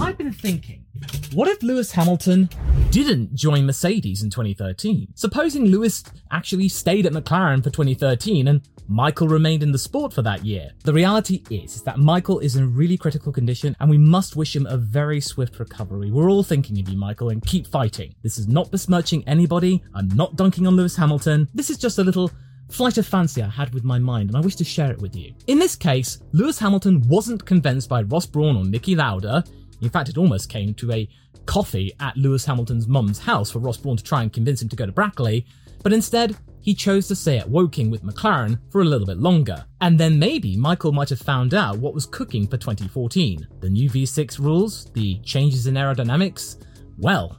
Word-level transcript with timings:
I've 0.00 0.18
been 0.18 0.32
thinking, 0.32 0.84
what 1.32 1.48
if 1.48 1.62
Lewis 1.62 1.92
Hamilton 1.92 2.48
didn't 2.90 3.34
join 3.34 3.66
Mercedes 3.66 4.22
in 4.22 4.30
2013? 4.30 5.08
Supposing 5.14 5.66
Lewis 5.66 6.04
actually 6.30 6.68
stayed 6.68 7.06
at 7.06 7.12
McLaren 7.12 7.62
for 7.62 7.70
2013 7.70 8.48
and 8.48 8.60
Michael 8.88 9.28
remained 9.28 9.62
in 9.62 9.72
the 9.72 9.78
sport 9.78 10.12
for 10.12 10.22
that 10.22 10.44
year. 10.44 10.70
The 10.84 10.92
reality 10.92 11.42
is, 11.50 11.76
is 11.76 11.82
that 11.82 11.98
Michael 11.98 12.38
is 12.40 12.56
in 12.56 12.74
really 12.74 12.96
critical 12.96 13.32
condition 13.32 13.76
and 13.80 13.88
we 13.88 13.98
must 13.98 14.36
wish 14.36 14.54
him 14.54 14.66
a 14.66 14.76
very 14.76 15.20
swift 15.20 15.58
recovery. 15.58 16.10
We're 16.10 16.30
all 16.30 16.42
thinking 16.42 16.78
of 16.80 16.88
you, 16.88 16.98
Michael, 16.98 17.30
and 17.30 17.44
keep 17.44 17.66
fighting. 17.66 18.14
This 18.22 18.38
is 18.38 18.48
not 18.48 18.70
besmirching 18.70 19.26
anybody. 19.26 19.82
I'm 19.94 20.08
not 20.08 20.36
dunking 20.36 20.66
on 20.66 20.76
Lewis 20.76 20.96
Hamilton. 20.96 21.48
This 21.54 21.70
is 21.70 21.78
just 21.78 21.98
a 21.98 22.04
little 22.04 22.30
flight 22.70 22.98
of 22.98 23.06
fancy 23.06 23.42
I 23.42 23.48
had 23.48 23.72
with 23.72 23.84
my 23.84 23.98
mind, 23.98 24.30
and 24.30 24.36
I 24.36 24.40
wish 24.40 24.56
to 24.56 24.64
share 24.64 24.90
it 24.90 25.00
with 25.00 25.14
you. 25.14 25.32
In 25.46 25.58
this 25.58 25.76
case, 25.76 26.18
Lewis 26.32 26.58
Hamilton 26.58 27.02
wasn't 27.08 27.44
convinced 27.44 27.88
by 27.88 28.02
Ross 28.02 28.26
Brawn 28.26 28.56
or 28.56 28.64
Niki 28.64 28.96
Lauda. 28.96 29.44
In 29.80 29.90
fact, 29.90 30.08
it 30.08 30.18
almost 30.18 30.48
came 30.48 30.74
to 30.74 30.92
a 30.92 31.08
coffee 31.46 31.92
at 32.00 32.16
Lewis 32.16 32.44
Hamilton's 32.44 32.88
mum's 32.88 33.18
house 33.18 33.50
for 33.50 33.58
Ross 33.58 33.76
Brawn 33.76 33.96
to 33.96 34.04
try 34.04 34.22
and 34.22 34.32
convince 34.32 34.62
him 34.62 34.68
to 34.68 34.76
go 34.76 34.86
to 34.86 34.92
Brackley, 34.92 35.46
but 35.82 35.92
instead, 35.92 36.36
he 36.64 36.74
chose 36.74 37.06
to 37.08 37.14
stay 37.14 37.38
at 37.38 37.48
Woking 37.48 37.90
with 37.90 38.02
McLaren 38.02 38.58
for 38.72 38.80
a 38.80 38.84
little 38.84 39.06
bit 39.06 39.18
longer. 39.18 39.66
And 39.82 40.00
then 40.00 40.18
maybe 40.18 40.56
Michael 40.56 40.92
might 40.92 41.10
have 41.10 41.18
found 41.18 41.52
out 41.52 41.76
what 41.76 41.92
was 41.92 42.06
cooking 42.06 42.46
for 42.46 42.56
2014. 42.56 43.46
The 43.60 43.68
new 43.68 43.90
V6 43.90 44.38
rules, 44.38 44.86
the 44.92 45.18
changes 45.18 45.66
in 45.66 45.74
aerodynamics. 45.74 46.64
Well, 46.96 47.38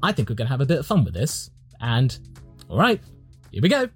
I 0.00 0.12
think 0.12 0.28
we're 0.28 0.36
going 0.36 0.46
to 0.46 0.52
have 0.52 0.60
a 0.60 0.66
bit 0.66 0.78
of 0.78 0.86
fun 0.86 1.02
with 1.02 1.12
this. 1.12 1.50
And, 1.80 2.16
alright, 2.70 3.00
here 3.50 3.62
we 3.62 3.68
go. 3.68 3.88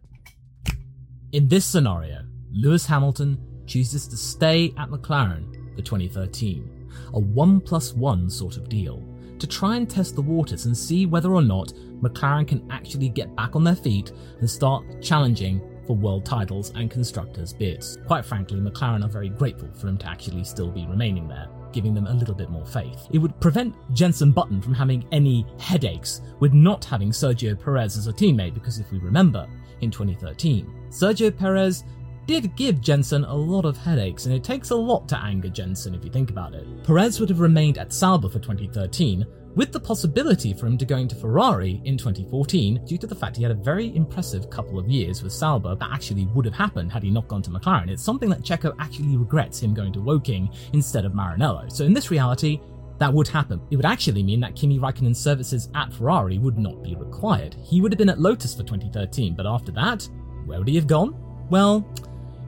In 1.30 1.46
this 1.46 1.64
scenario, 1.64 2.24
Lewis 2.50 2.86
Hamilton 2.86 3.38
chooses 3.66 4.08
to 4.08 4.16
stay 4.16 4.74
at 4.78 4.88
McLaren 4.88 5.76
for 5.76 5.82
2013, 5.82 6.68
a 7.14 7.20
1 7.20 7.60
plus 7.60 7.94
1 7.94 8.30
sort 8.30 8.56
of 8.56 8.68
deal, 8.68 9.02
to 9.38 9.46
try 9.46 9.76
and 9.76 9.88
test 9.88 10.14
the 10.14 10.22
waters 10.22 10.66
and 10.66 10.76
see 10.76 11.06
whether 11.06 11.32
or 11.32 11.42
not 11.42 11.72
McLaren 12.00 12.48
can 12.48 12.66
actually 12.70 13.08
get 13.08 13.34
back 13.36 13.56
on 13.56 13.64
their 13.64 13.76
feet 13.76 14.12
and 14.40 14.48
start 14.48 14.84
challenging 15.02 15.60
for 15.86 15.96
world 15.96 16.24
titles 16.24 16.72
and 16.74 16.90
constructors' 16.90 17.52
bids. 17.52 17.98
Quite 18.06 18.24
frankly, 18.24 18.58
McLaren 18.58 19.04
are 19.04 19.08
very 19.08 19.28
grateful 19.28 19.68
for 19.74 19.88
him 19.88 19.98
to 19.98 20.08
actually 20.08 20.44
still 20.44 20.70
be 20.70 20.86
remaining 20.86 21.28
there, 21.28 21.48
giving 21.72 21.94
them 21.94 22.06
a 22.06 22.14
little 22.14 22.34
bit 22.34 22.50
more 22.50 22.66
faith. 22.66 23.06
It 23.12 23.18
would 23.18 23.38
prevent 23.40 23.74
Jenson 23.92 24.32
Button 24.32 24.60
from 24.60 24.74
having 24.74 25.06
any 25.12 25.46
headaches 25.60 26.22
with 26.40 26.52
not 26.52 26.84
having 26.84 27.10
Sergio 27.10 27.58
Perez 27.58 27.96
as 27.96 28.08
a 28.08 28.12
teammate, 28.12 28.54
because 28.54 28.78
if 28.78 28.90
we 28.90 28.98
remember, 28.98 29.46
in 29.80 29.90
2013, 29.90 30.66
Sergio 30.88 31.36
Perez 31.36 31.84
did 32.26 32.56
give 32.56 32.80
Jenson 32.80 33.24
a 33.24 33.34
lot 33.34 33.64
of 33.64 33.76
headaches, 33.76 34.26
and 34.26 34.34
it 34.34 34.44
takes 34.44 34.70
a 34.70 34.76
lot 34.76 35.08
to 35.08 35.18
anger 35.18 35.48
Jenson 35.48 35.94
if 35.94 36.04
you 36.04 36.10
think 36.10 36.30
about 36.30 36.54
it. 36.54 36.66
Perez 36.84 37.20
would 37.20 37.28
have 37.28 37.40
remained 37.40 37.78
at 37.78 37.92
Sauber 37.92 38.28
for 38.28 38.38
2013, 38.38 39.26
with 39.54 39.72
the 39.72 39.80
possibility 39.80 40.52
for 40.52 40.66
him 40.66 40.76
to 40.76 40.84
go 40.84 40.98
into 40.98 41.14
Ferrari 41.14 41.80
in 41.84 41.96
2014 41.96 42.84
due 42.84 42.98
to 42.98 43.06
the 43.06 43.14
fact 43.14 43.36
he 43.36 43.42
had 43.42 43.52
a 43.52 43.54
very 43.54 43.94
impressive 43.96 44.50
couple 44.50 44.78
of 44.78 44.88
years 44.88 45.22
with 45.22 45.32
Sauber 45.32 45.74
that 45.74 45.90
actually 45.90 46.26
would 46.34 46.44
have 46.44 46.54
happened 46.54 46.92
had 46.92 47.02
he 47.02 47.10
not 47.10 47.26
gone 47.26 47.40
to 47.42 47.50
McLaren. 47.50 47.88
It's 47.88 48.02
something 48.02 48.28
that 48.28 48.42
Checo 48.42 48.74
actually 48.78 49.16
regrets 49.16 49.62
him 49.62 49.72
going 49.72 49.94
to 49.94 50.00
Woking 50.00 50.50
instead 50.74 51.06
of 51.06 51.12
Maranello. 51.12 51.72
So 51.72 51.84
in 51.84 51.94
this 51.94 52.10
reality, 52.10 52.60
that 52.98 53.12
would 53.12 53.28
happen. 53.28 53.62
It 53.70 53.76
would 53.76 53.86
actually 53.86 54.22
mean 54.22 54.40
that 54.40 54.54
Kimi 54.54 54.78
Raikkonen's 54.78 55.18
services 55.18 55.70
at 55.74 55.92
Ferrari 55.92 56.36
would 56.36 56.58
not 56.58 56.82
be 56.82 56.94
required. 56.94 57.54
He 57.62 57.80
would 57.80 57.92
have 57.92 57.98
been 57.98 58.10
at 58.10 58.20
Lotus 58.20 58.54
for 58.54 58.62
2013, 58.62 59.34
but 59.34 59.46
after 59.46 59.72
that, 59.72 60.06
where 60.44 60.58
would 60.58 60.68
he 60.68 60.76
have 60.76 60.86
gone? 60.86 61.14
Well, 61.48 61.86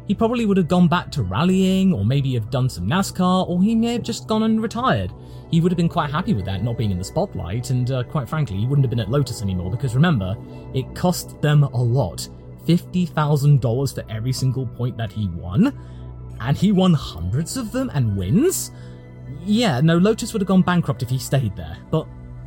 he 0.08 0.14
probably 0.14 0.46
would 0.46 0.56
have 0.56 0.69
gone 0.69 0.88
back 0.88 1.10
to 1.12 1.22
rallying, 1.22 1.93
or 1.93 2.05
maybe 2.05 2.32
have 2.34 2.50
done 2.50 2.69
some 2.69 2.87
NASCAR, 2.87 3.46
or 3.46 3.62
he 3.62 3.75
may 3.75 3.93
have 3.93 4.02
just 4.02 4.26
gone 4.26 4.43
and 4.43 4.62
retired. 4.62 5.12
He 5.50 5.60
would 5.60 5.70
have 5.70 5.76
been 5.76 5.88
quite 5.88 6.10
happy 6.10 6.32
with 6.32 6.46
that, 6.46 6.64
not 6.64 6.78
being 6.78 6.90
in 6.90 6.99
the 6.99 7.05
spotlight, 7.05 7.69
and 7.69 7.90
uh, 7.90 8.02
quite 8.05 8.26
frankly, 8.26 8.56
he 8.56 8.66
wouldn't 8.66 8.84
have 8.84 8.90
been 8.90 9.00
at 9.00 9.10
Lotus 9.10 9.43
anymore 9.43 9.70
because 9.70 9.94
remember, 9.94 10.34
it 10.75 10.94
cost 10.94 11.40
them 11.43 11.62
a 11.62 11.82
lot 11.82 12.26
$50,000 12.66 13.94
for 13.94 14.10
every 14.10 14.32
single 14.32 14.66
point 14.66 14.96
that 14.96 15.12
he 15.12 15.28
won, 15.28 15.78
and 16.40 16.56
he 16.56 16.72
won 16.72 16.94
hundreds 16.94 17.56
of 17.58 17.70
them 17.70 17.90
and 17.93 18.16
wins? 18.16 18.70
Yeah, 19.44 19.81
no, 19.81 19.99
Lotus 19.99 20.32
would 20.32 20.40
have 20.40 20.49
gone 20.49 20.62
bankrupt 20.62 21.02
if 21.02 21.11
he 21.11 21.19
stayed 21.19 21.54
there, 21.54 21.76
but 21.90 22.06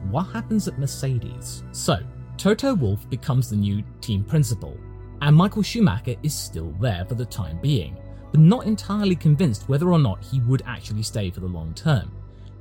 what 0.09 0.23
happens 0.23 0.67
at 0.67 0.79
Mercedes? 0.79 1.63
So, 1.71 1.99
Toto 2.37 2.73
Wolff 2.73 3.07
becomes 3.09 3.49
the 3.49 3.55
new 3.55 3.83
team 3.99 4.23
principal, 4.23 4.75
and 5.21 5.35
Michael 5.35 5.63
Schumacher 5.63 6.15
is 6.23 6.33
still 6.33 6.71
there 6.79 7.06
for 7.06 7.15
the 7.15 7.25
time 7.25 7.59
being, 7.62 7.97
but 8.31 8.39
not 8.39 8.65
entirely 8.65 9.15
convinced 9.15 9.69
whether 9.69 9.91
or 9.91 10.00
not 10.00 10.23
he 10.23 10.39
would 10.41 10.63
actually 10.65 11.03
stay 11.03 11.29
for 11.29 11.39
the 11.39 11.47
long 11.47 11.73
term. 11.73 12.12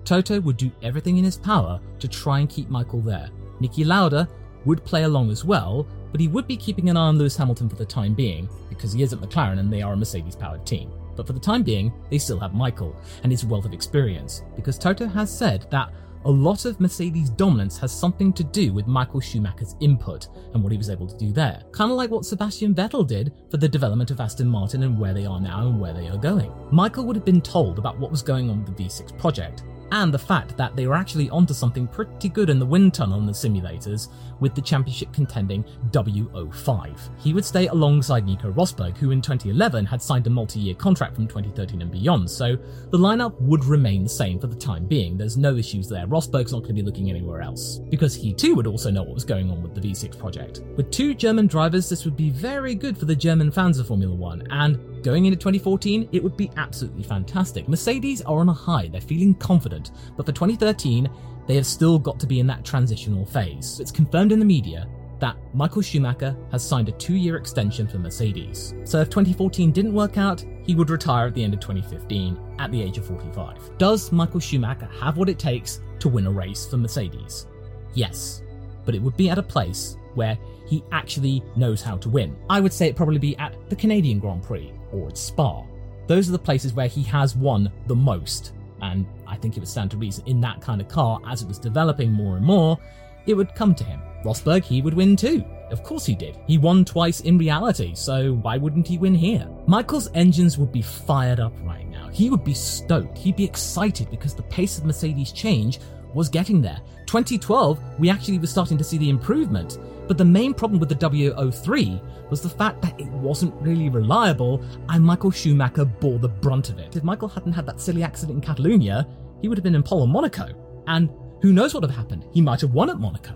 Toto 0.05 0.41
would 0.41 0.57
do 0.57 0.71
everything 0.83 1.17
in 1.19 1.25
his 1.25 1.37
power 1.37 1.81
to 1.99 2.09
try 2.09 2.41
and 2.41 2.49
keep 2.49 2.69
Michael 2.69 3.01
there. 3.01 3.31
Niki 3.61 3.85
Lauda 3.85 4.29
would 4.65 4.85
play 4.85 5.05
along 5.05 5.31
as 5.31 5.45
well, 5.45 5.87
but 6.11 6.21
he 6.21 6.29
would 6.29 6.47
be 6.47 6.57
keeping 6.57 6.89
an 6.89 6.97
eye 6.97 7.09
on 7.09 7.19
Lewis 7.19 7.37
Hamilton 7.37 7.69
for 7.69 7.77
the 7.77 7.85
time 7.85 8.15
being, 8.15 8.49
because 8.69 8.93
he 8.93 9.03
is 9.03 9.13
at 9.13 9.21
McLaren 9.21 9.59
and 9.59 9.73
they 9.73 9.83
are 9.83 9.93
a 9.93 9.97
Mercedes 9.97 10.37
powered 10.37 10.67
team. 10.67 10.91
But 11.17 11.27
for 11.27 11.33
the 11.33 11.41
time 11.41 11.63
being, 11.63 11.93
they 12.11 12.19
still 12.19 12.41
have 12.41 12.55
Michael 12.55 12.97
and 13.23 13.31
his 13.31 13.45
wealth 13.45 13.65
of 13.65 13.73
experience, 13.73 14.43
because 14.57 14.79
Toto 14.79 15.07
has 15.07 15.37
said 15.37 15.67
that 15.71 15.93
a 16.25 16.31
lot 16.31 16.65
of 16.65 16.81
Mercedes' 16.81 17.31
dominance 17.31 17.79
has 17.79 17.93
something 17.93 18.33
to 18.35 18.45
do 18.45 18.73
with 18.73 18.87
Michael 18.87 19.21
Schumacher's 19.21 19.77
input 19.81 20.29
and 20.53 20.63
what 20.63 20.73
he 20.73 20.79
was 20.79 20.91
able 20.91 21.07
to 21.07 21.17
do 21.17 21.33
there. 21.33 21.63
Kind 21.73 21.91
of 21.91 21.97
like 21.97 22.11
what 22.11 22.25
Sebastian 22.25 22.75
Vettel 22.75 23.07
did 23.07 23.33
for 23.51 23.57
the 23.57 23.69
development 23.69 24.11
of 24.11 24.21
Aston 24.21 24.47
Martin 24.47 24.83
and 24.83 24.99
where 24.99 25.15
they 25.15 25.25
are 25.25 25.41
now 25.41 25.67
and 25.67 25.81
where 25.81 25.95
they 25.95 26.09
are 26.09 26.19
going. 26.19 26.53
Michael 26.71 27.07
would 27.07 27.17
have 27.17 27.25
been 27.25 27.41
told 27.41 27.79
about 27.79 27.99
what 27.99 28.11
was 28.11 28.23
going 28.23 28.51
on 28.51 28.65
with 28.65 28.77
the 28.77 28.85
V6 28.85 29.17
project, 29.19 29.63
and 29.93 30.13
the 30.13 30.19
fact 30.19 30.57
that 30.57 30.77
they 30.77 30.87
were 30.87 30.95
actually 30.95 31.31
onto 31.31 31.55
something 31.55 31.87
pretty 31.87 32.29
good 32.29 32.51
in 32.51 32.59
the 32.59 32.67
wind 32.67 32.95
tunnel 32.95 33.19
in 33.19 33.27
the 33.27 33.33
simulators 33.33 34.09
with 34.41 34.55
the 34.55 34.61
championship 34.61 35.13
contending 35.13 35.65
W05. 35.91 36.99
He 37.19 37.35
would 37.35 37.45
stay 37.45 37.67
alongside 37.69 38.25
Nico 38.25 38.51
Rosberg, 38.53 38.97
who 38.97 39.11
in 39.11 39.21
2011 39.21 39.85
had 39.87 40.01
signed 40.01 40.27
a 40.27 40.31
multi 40.31 40.59
year 40.59 40.75
contract 40.75 41.15
from 41.15 41.27
2013 41.27 41.83
and 41.83 41.91
beyond, 41.91 42.31
so 42.31 42.57
the 42.91 42.99
lineup 42.99 43.41
would 43.41 43.65
remain 43.65 44.03
the 44.03 44.09
same 44.09 44.39
for 44.39 44.47
the 44.47 44.57
time 44.57 44.87
being. 44.87 45.17
There's 45.17 45.37
no 45.37 45.57
issues 45.57 45.89
there. 45.89 46.07
Rosberg's 46.07 46.53
not 46.53 46.59
going 46.61 46.69
to 46.69 46.75
be 46.75 46.83
looking 46.83 47.11
anywhere 47.11 47.43
else, 47.43 47.79
because 47.91 48.15
he 48.15 48.33
too 48.33 48.55
would 48.55 48.67
also 48.67 48.91
know 48.91 49.03
what 49.03 49.15
was 49.15 49.25
going 49.25 49.51
on 49.51 49.63
with 49.63 49.75
the 49.75 49.81
V6 49.81 50.19
project. 50.19 50.61
With 50.77 50.91
two 50.91 51.15
German 51.15 51.47
drivers, 51.47 51.89
this 51.89 52.05
would 52.05 52.17
be 52.17 52.31
very 52.31 52.75
good 52.75 52.97
for 52.97 53.05
the 53.05 53.17
German 53.17 53.51
fans 53.51 53.79
of 53.79 53.87
Formula 53.87 54.15
One, 54.15 54.47
and 54.51 54.79
Going 55.03 55.25
into 55.25 55.39
2014, 55.39 56.11
it 56.13 56.23
would 56.23 56.37
be 56.37 56.51
absolutely 56.57 57.03
fantastic. 57.03 57.69
Mercedes 57.69 58.21
are 58.23 58.41
on 58.41 58.51
a 58.51 58.53
high, 58.53 58.89
they're 58.89 59.01
feeling 59.01 59.35
confident, 59.35 59.93
but 60.17 60.27
for 60.27 60.33
2013, 60.33 61.09
they 61.47 61.55
have 61.55 61.67
still 61.67 61.99
got 61.99 62.21
to 62.21 62.27
be 62.27 62.39
in 62.39 62.47
that 62.49 62.65
transitional 62.67 63.25
phase. 63.25 63.81
It's 63.81 63.91
confirmed 63.91 64.31
in 64.31 64.39
the 64.39 64.45
media 64.45 64.87
that 65.19 65.37
Michael 65.55 65.81
Schumacher 65.81 66.37
has 66.53 66.67
signed 66.67 66.89
a 66.89 66.93
two 66.93 67.15
year 67.15 67.37
extension 67.37 67.87
for 67.87 67.99
Mercedes. 67.99 68.75
So 68.85 69.01
if 69.01 69.09
2014 69.09 69.73
didn't 69.73 69.95
work 69.95 70.19
out, 70.19 70.45
he 70.65 70.75
would 70.75 70.91
retire 70.91 71.29
at 71.29 71.35
the 71.35 71.45
end 71.45 71.55
of 71.55 71.61
2015 71.61 72.57
at 72.59 72.71
the 72.71 72.83
age 72.83 72.99
of 72.99 73.07
45. 73.07 73.79
Does 73.79 74.13
Michael 74.13 74.41
Schumacher 74.41 74.89
have 75.01 75.17
what 75.17 75.31
it 75.31 75.39
takes 75.39 75.81
to 76.01 76.09
win 76.09 76.27
a 76.27 76.31
race 76.31 76.67
for 76.67 76.77
Mercedes? 76.77 77.47
Yes, 77.95 78.43
but 78.85 78.95
it 78.95 79.01
would 79.01 79.17
be 79.17 79.31
at 79.31 79.39
a 79.39 79.43
place 79.43 79.97
where 80.15 80.39
he 80.67 80.85
actually 80.93 81.43
knows 81.57 81.83
how 81.83 81.97
to 81.97 82.09
win. 82.09 82.37
I 82.49 82.61
would 82.61 82.73
say 82.73 82.87
it 82.87 82.97
probably 82.97 83.19
be 83.19 83.37
at 83.39 83.57
the 83.71 83.77
Canadian 83.77 84.19
Grand 84.19 84.43
Prix 84.43 84.73
or 84.93 85.09
at 85.09 85.19
Spa. 85.19 85.65
Those 86.07 86.29
are 86.29 86.33
the 86.33 86.39
places 86.39 86.73
where 86.73 86.89
he 86.89 87.03
has 87.05 87.37
won 87.37 87.71
the 87.87 87.95
most, 87.95 88.53
and 88.83 89.07
I 89.27 89.37
think 89.37 89.57
it 89.57 89.61
would 89.61 89.69
stand 89.69 89.91
to 89.93 89.97
reason 89.97 90.25
in 90.27 90.41
that 90.41 90.61
kind 90.61 90.81
of 90.81 90.89
car 90.89 91.21
as 91.29 91.43
it 91.43 91.49
was 91.49 91.59
developing 91.59 92.13
more 92.13 92.37
and 92.37 92.45
more, 92.45 92.79
it 93.27 93.35
would 93.35 93.55
come 93.55 93.75
to 93.77 93.85
him. 93.85 94.01
Rosberg, 94.25 94.65
he 94.65 94.83
would 94.83 94.95
win 94.95 95.17
too. 95.17 95.45
Of 95.71 95.83
course 95.83 96.05
he 96.05 96.15
did. 96.15 96.37
He 96.47 96.59
won 96.59 96.85
twice 96.85 97.21
in 97.21 97.39
reality, 97.39 97.95
so 97.95 98.35
why 98.35 98.57
wouldn't 98.57 98.89
he 98.89 98.99
win 98.99 99.15
here? 99.15 99.49
Michael's 99.67 100.11
engines 100.15 100.59
would 100.59 100.73
be 100.73 100.83
fired 100.83 101.39
up 101.39 101.53
right 101.63 101.89
now. 101.89 102.09
He 102.09 102.29
would 102.29 102.43
be 102.43 102.55
stoked. 102.55 103.17
He'd 103.17 103.37
be 103.37 103.45
excited 103.45 104.11
because 104.11 104.35
the 104.35 104.43
pace 104.45 104.79
of 104.79 104.85
Mercedes 104.85 105.33
change 105.33 105.79
was 106.15 106.29
getting 106.29 106.61
there. 106.61 106.81
2012, 107.07 107.81
we 107.99 108.11
actually 108.11 108.39
were 108.39 108.47
starting 108.47 108.79
to 108.79 108.85
see 108.85 108.99
the 108.99 109.11
improvement. 109.11 109.79
But 110.07 110.19
the 110.19 110.25
main 110.25 110.55
problem 110.55 110.81
with 110.81 110.89
the 110.89 110.95
W03 110.95 112.31
was 112.31 112.41
the 112.41 112.49
fact 112.49 112.83
that 112.83 112.99
it 113.01 113.09
wasn't 113.09 113.55
really 113.61 113.89
reliable 113.89 114.65
and 114.89 115.05
Michael 115.05 115.31
Schumacher 115.31 115.85
bore 115.85 116.19
the 116.19 116.29
brunt 116.29 116.69
of 116.69 116.79
it. 116.79 116.97
If 116.97 117.05
Michael 117.05 117.29
hadn't 117.29 117.53
had 117.53 117.67
that 117.67 117.81
silly 117.81 118.03
accident 118.03 118.37
in 118.37 118.43
Catalonia, 118.43 119.07
he 119.41 119.49
would 119.49 119.59
have 119.59 119.65
been 119.65 119.75
in 119.75 119.83
pole 119.83 120.05
in 120.05 120.11
Monaco. 120.11 120.49
And 120.87 121.11
who 121.43 121.53
knows 121.53 121.75
what 121.75 121.83
would 121.83 121.91
have 121.91 121.99
happened? 121.99 122.27
He 122.33 122.41
might 122.41 122.61
have 122.61 122.75
won 122.75 122.91
at 122.91 122.99
Monaco. 122.99 123.35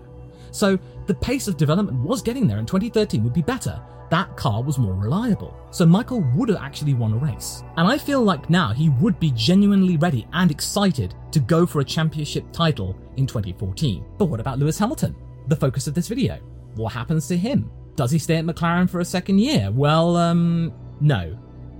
So 0.51 0.79
the 1.07 1.13
pace 1.13 1.47
of 1.47 1.57
development 1.57 1.99
was 1.99 2.21
getting 2.21 2.47
there, 2.47 2.59
and 2.59 2.67
2013 2.67 3.23
would 3.23 3.33
be 3.33 3.41
better. 3.41 3.81
That 4.09 4.35
car 4.37 4.61
was 4.61 4.77
more 4.77 4.93
reliable. 4.93 5.57
So 5.71 5.85
Michael 5.85 6.21
would 6.35 6.49
have 6.49 6.61
actually 6.61 6.93
won 6.93 7.13
a 7.13 7.17
race. 7.17 7.63
And 7.77 7.87
I 7.87 7.97
feel 7.97 8.21
like 8.21 8.49
now 8.49 8.71
he 8.71 8.89
would 8.89 9.19
be 9.19 9.31
genuinely 9.31 9.97
ready 9.97 10.27
and 10.33 10.51
excited 10.51 11.15
to 11.31 11.39
go 11.39 11.65
for 11.65 11.81
a 11.81 11.85
championship 11.85 12.51
title 12.51 12.95
in 13.17 13.25
2014. 13.25 14.05
But 14.17 14.25
what 14.25 14.39
about 14.39 14.59
Lewis 14.59 14.77
Hamilton? 14.77 15.15
The 15.47 15.55
focus 15.55 15.87
of 15.87 15.93
this 15.93 16.07
video. 16.07 16.39
What 16.75 16.93
happens 16.93 17.27
to 17.29 17.37
him? 17.37 17.71
Does 17.95 18.11
he 18.11 18.19
stay 18.19 18.35
at 18.35 18.45
McLaren 18.45 18.89
for 18.89 18.99
a 18.99 19.05
second 19.05 19.39
year? 19.39 19.71
Well, 19.71 20.17
um, 20.17 20.73
no. 20.99 21.37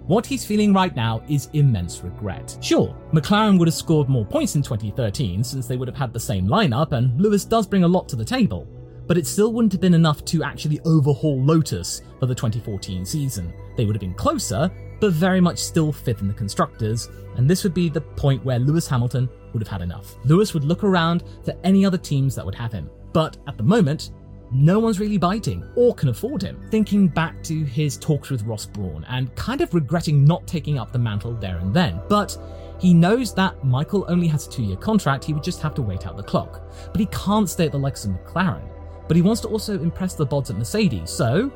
What 0.08 0.26
he's 0.26 0.46
feeling 0.46 0.72
right 0.72 0.96
now 0.96 1.24
is 1.28 1.50
immense 1.54 2.04
regret. 2.04 2.58
Sure, 2.62 2.96
McLaren 3.12 3.58
would 3.58 3.68
have 3.68 3.74
scored 3.74 4.08
more 4.08 4.24
points 4.24 4.56
in 4.56 4.62
2013 4.62 5.44
since 5.44 5.66
they 5.66 5.78
would 5.78 5.88
have 5.88 5.98
had 5.98 6.14
the 6.14 6.20
same 6.20 6.48
lineup, 6.48 6.92
and 6.92 7.20
Lewis 7.20 7.44
does 7.44 7.66
bring 7.66 7.84
a 7.84 7.88
lot 7.88 8.08
to 8.10 8.16
the 8.16 8.24
table, 8.24 8.68
but 9.08 9.18
it 9.18 9.28
still 9.28 9.54
wouldn't 9.54 9.72
have 9.72 9.82
been 9.82 9.94
enough 9.94 10.24
to 10.26 10.44
actually 10.44 10.80
overhaul 10.86 11.42
Lotus 11.42 12.02
for 12.20 12.26
the 12.26 12.36
2014 12.36 13.06
season. 13.06 13.54
They 13.76 13.86
would 13.86 13.96
have 13.96 14.02
been 14.02 14.14
closer, 14.14 14.72
but 15.00 15.14
very 15.14 15.42
much 15.42 15.60
still 15.60 15.92
fifth 15.92 16.22
in 16.22 16.28
the 16.28 16.34
constructors, 16.34 17.10
and 17.36 17.50
this 17.50 17.64
would 17.64 17.74
be 17.74 17.90
the 17.90 18.02
point 18.02 18.44
where 18.44 18.60
Lewis 18.60 18.88
Hamilton 18.88 19.30
would 19.54 19.62
have 19.62 19.72
had 19.72 19.82
enough. 19.82 20.16
Lewis 20.26 20.54
would 20.54 20.64
look 20.64 20.84
around 20.84 21.24
for 21.44 21.54
any 21.64 21.86
other 21.86 21.98
teams 21.98 22.36
that 22.36 22.46
would 22.46 22.56
have 22.56 22.72
him, 22.72 22.90
but 23.14 23.38
at 23.48 23.58
the 23.58 23.64
moment, 23.64 24.12
no 24.52 24.80
one's 24.80 25.00
really 25.00 25.18
biting 25.18 25.64
or 25.76 25.94
can 25.94 26.10
afford 26.10 26.42
him. 26.42 26.62
Thinking 26.70 27.08
back 27.08 27.42
to 27.44 27.64
his 27.64 27.98
talks 27.98 28.30
with 28.30 28.44
Ross 28.44 28.66
Brawn 28.66 29.06
and 29.10 29.34
kind 29.36 29.62
of 29.62 29.74
regretting 29.74 30.24
not 30.24 30.46
taking 30.48 30.78
up 30.78 30.92
the 30.92 31.00
mantle 31.00 31.34
there 31.34 31.58
and 31.58 31.74
then, 31.74 32.00
but 32.08 32.38
he 32.80 32.94
knows 32.94 33.34
that 33.34 33.64
Michael 33.64 34.06
only 34.08 34.28
has 34.28 34.48
a 34.48 34.50
two 34.50 34.64
year 34.64 34.78
contract, 34.78 35.24
he 35.24 35.34
would 35.34 35.44
just 35.44 35.62
have 35.62 35.74
to 35.76 35.82
wait 35.82 36.06
out 36.06 36.18
the 36.18 36.24
clock. 36.24 36.62
But 36.92 37.00
he 37.00 37.08
can't 37.08 37.50
stay 37.50 37.66
at 37.66 37.72
the 37.72 37.80
likes 37.80 38.06
of 38.06 38.12
McLaren. 38.12 38.70
But 39.08 39.16
he 39.16 39.22
wants 39.22 39.42
to 39.42 39.48
also 39.48 39.74
impress 39.80 40.16
the 40.16 40.26
bods 40.26 40.50
at 40.50 40.58
Mercedes, 40.58 41.10
so 41.10 41.52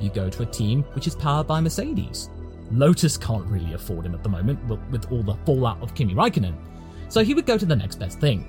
you 0.00 0.10
go 0.10 0.28
to 0.28 0.42
a 0.42 0.46
team 0.46 0.82
which 0.94 1.06
is 1.06 1.14
powered 1.14 1.46
by 1.46 1.60
Mercedes. 1.60 2.30
Lotus 2.70 3.16
can't 3.16 3.46
really 3.46 3.72
afford 3.72 4.04
him 4.04 4.14
at 4.14 4.22
the 4.22 4.28
moment 4.28 4.62
with 4.90 5.10
all 5.10 5.22
the 5.22 5.36
fallout 5.46 5.80
of 5.82 5.94
Kimi 5.94 6.14
Raikkonen, 6.14 6.54
so 7.08 7.24
he 7.24 7.34
would 7.34 7.46
go 7.46 7.56
to 7.56 7.66
the 7.66 7.76
next 7.76 7.96
best 7.96 8.20
thing. 8.20 8.48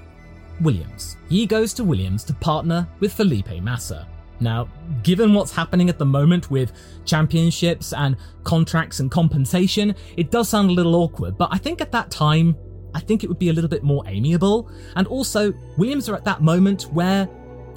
Williams. 0.61 1.15
He 1.29 1.45
goes 1.45 1.73
to 1.73 1.83
Williams 1.83 2.23
to 2.25 2.33
partner 2.33 2.87
with 2.99 3.13
Felipe 3.13 3.61
Massa. 3.61 4.07
Now, 4.41 4.69
given 5.03 5.33
what's 5.33 5.53
happening 5.53 5.89
at 5.89 5.97
the 5.97 6.05
moment 6.05 6.49
with 6.49 6.71
championships 7.05 7.93
and 7.93 8.17
contracts 8.43 8.99
and 8.99 9.11
compensation, 9.11 9.95
it 10.17 10.31
does 10.31 10.49
sound 10.49 10.69
a 10.69 10.73
little 10.73 10.95
awkward, 10.95 11.37
but 11.37 11.49
I 11.51 11.57
think 11.57 11.81
at 11.81 11.91
that 11.91 12.09
time, 12.11 12.57
I 12.93 12.99
think 12.99 13.23
it 13.23 13.27
would 13.27 13.39
be 13.39 13.49
a 13.49 13.53
little 13.53 13.69
bit 13.69 13.83
more 13.83 14.03
amiable. 14.07 14.69
And 14.95 15.07
also, 15.07 15.53
Williams 15.77 16.09
are 16.09 16.15
at 16.15 16.25
that 16.25 16.41
moment 16.41 16.83
where 16.91 17.29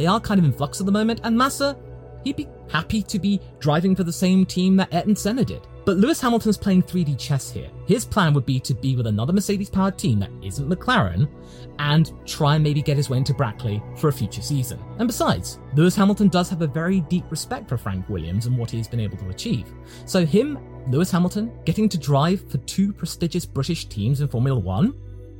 they 0.02 0.08
are 0.08 0.18
kind 0.18 0.40
of 0.40 0.44
in 0.44 0.52
flux 0.52 0.80
at 0.80 0.86
the 0.86 0.90
moment, 0.90 1.20
and 1.22 1.38
Massa, 1.38 1.78
he'd 2.24 2.34
be 2.34 2.48
happy 2.68 3.04
to 3.04 3.20
be 3.20 3.40
driving 3.60 3.94
for 3.94 4.02
the 4.02 4.12
same 4.12 4.44
team 4.44 4.74
that 4.74 4.92
Ayrton 4.92 5.14
Senna 5.14 5.44
did. 5.44 5.64
But 5.84 5.96
Lewis 5.96 6.20
Hamilton's 6.20 6.58
playing 6.58 6.82
3D 6.82 7.16
chess 7.20 7.52
here. 7.52 7.70
His 7.86 8.04
plan 8.04 8.34
would 8.34 8.44
be 8.44 8.58
to 8.58 8.74
be 8.74 8.96
with 8.96 9.06
another 9.06 9.32
Mercedes 9.32 9.70
powered 9.70 9.96
team 9.96 10.18
that 10.18 10.30
isn't 10.42 10.68
McLaren 10.68 11.28
and 11.78 12.12
try 12.26 12.56
and 12.56 12.64
maybe 12.64 12.82
get 12.82 12.96
his 12.96 13.10
way 13.10 13.18
into 13.18 13.32
Brackley 13.32 13.80
for 13.96 14.08
a 14.08 14.12
future 14.12 14.42
season. 14.42 14.80
And 14.98 15.06
besides, 15.06 15.60
Lewis 15.76 15.94
Hamilton 15.94 16.26
does 16.26 16.50
have 16.50 16.62
a 16.62 16.66
very 16.66 17.02
deep 17.02 17.30
respect 17.30 17.68
for 17.68 17.78
Frank 17.78 18.08
Williams 18.08 18.46
and 18.46 18.58
what 18.58 18.72
he's 18.72 18.88
been 18.88 18.98
able 18.98 19.18
to 19.18 19.28
achieve. 19.28 19.72
So, 20.04 20.26
him, 20.26 20.58
Lewis 20.90 21.12
Hamilton, 21.12 21.52
getting 21.64 21.88
to 21.88 21.96
drive 21.96 22.50
for 22.50 22.58
two 22.58 22.92
prestigious 22.92 23.46
British 23.46 23.86
teams 23.86 24.20
in 24.20 24.26
Formula 24.26 24.58
One, 24.58 24.94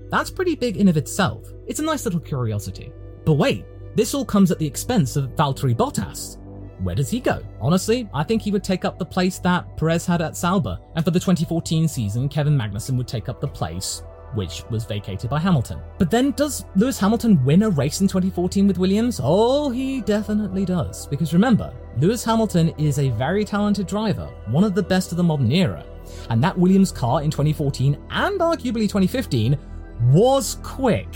that's 0.08 0.30
pretty 0.30 0.54
big 0.54 0.76
in 0.76 0.86
of 0.86 0.96
itself. 0.96 1.48
It's 1.66 1.80
a 1.80 1.84
nice 1.84 2.04
little 2.04 2.20
curiosity. 2.20 2.92
But 3.24 3.34
wait, 3.34 3.64
this 3.94 4.14
all 4.14 4.24
comes 4.24 4.50
at 4.50 4.58
the 4.58 4.66
expense 4.66 5.16
of 5.16 5.30
Valtteri 5.30 5.74
Bottas 5.74 6.38
where 6.82 6.94
does 6.94 7.10
he 7.10 7.20
go? 7.20 7.42
Honestly, 7.60 8.08
I 8.12 8.24
think 8.24 8.42
he 8.42 8.50
would 8.50 8.64
take 8.64 8.84
up 8.84 8.98
the 8.98 9.04
place 9.04 9.38
that 9.38 9.76
Perez 9.76 10.04
had 10.04 10.20
at 10.20 10.36
Sauber, 10.36 10.78
and 10.96 11.04
for 11.04 11.12
the 11.12 11.20
2014 11.20 11.86
season, 11.86 12.28
Kevin 12.28 12.58
Magnussen 12.58 12.96
would 12.96 13.08
take 13.08 13.28
up 13.28 13.40
the 13.40 13.48
place 13.48 14.02
which 14.34 14.64
was 14.70 14.86
vacated 14.86 15.28
by 15.28 15.38
Hamilton. 15.38 15.78
But 15.98 16.10
then, 16.10 16.30
does 16.30 16.64
Lewis 16.74 16.98
Hamilton 16.98 17.44
win 17.44 17.64
a 17.64 17.70
race 17.70 18.00
in 18.00 18.08
2014 18.08 18.66
with 18.66 18.78
Williams? 18.78 19.20
Oh, 19.22 19.68
he 19.68 20.00
definitely 20.00 20.64
does. 20.64 21.06
Because 21.06 21.34
remember, 21.34 21.72
Lewis 21.98 22.24
Hamilton 22.24 22.70
is 22.78 22.98
a 22.98 23.10
very 23.10 23.44
talented 23.44 23.86
driver, 23.86 24.32
one 24.46 24.64
of 24.64 24.74
the 24.74 24.82
best 24.82 25.10
of 25.10 25.18
the 25.18 25.22
modern 25.22 25.52
era. 25.52 25.84
And 26.30 26.42
that 26.42 26.58
Williams 26.58 26.90
car 26.90 27.22
in 27.22 27.30
2014 27.30 27.94
and 28.10 28.40
arguably 28.40 28.88
2015 28.88 29.58
was 30.04 30.58
quick, 30.62 31.14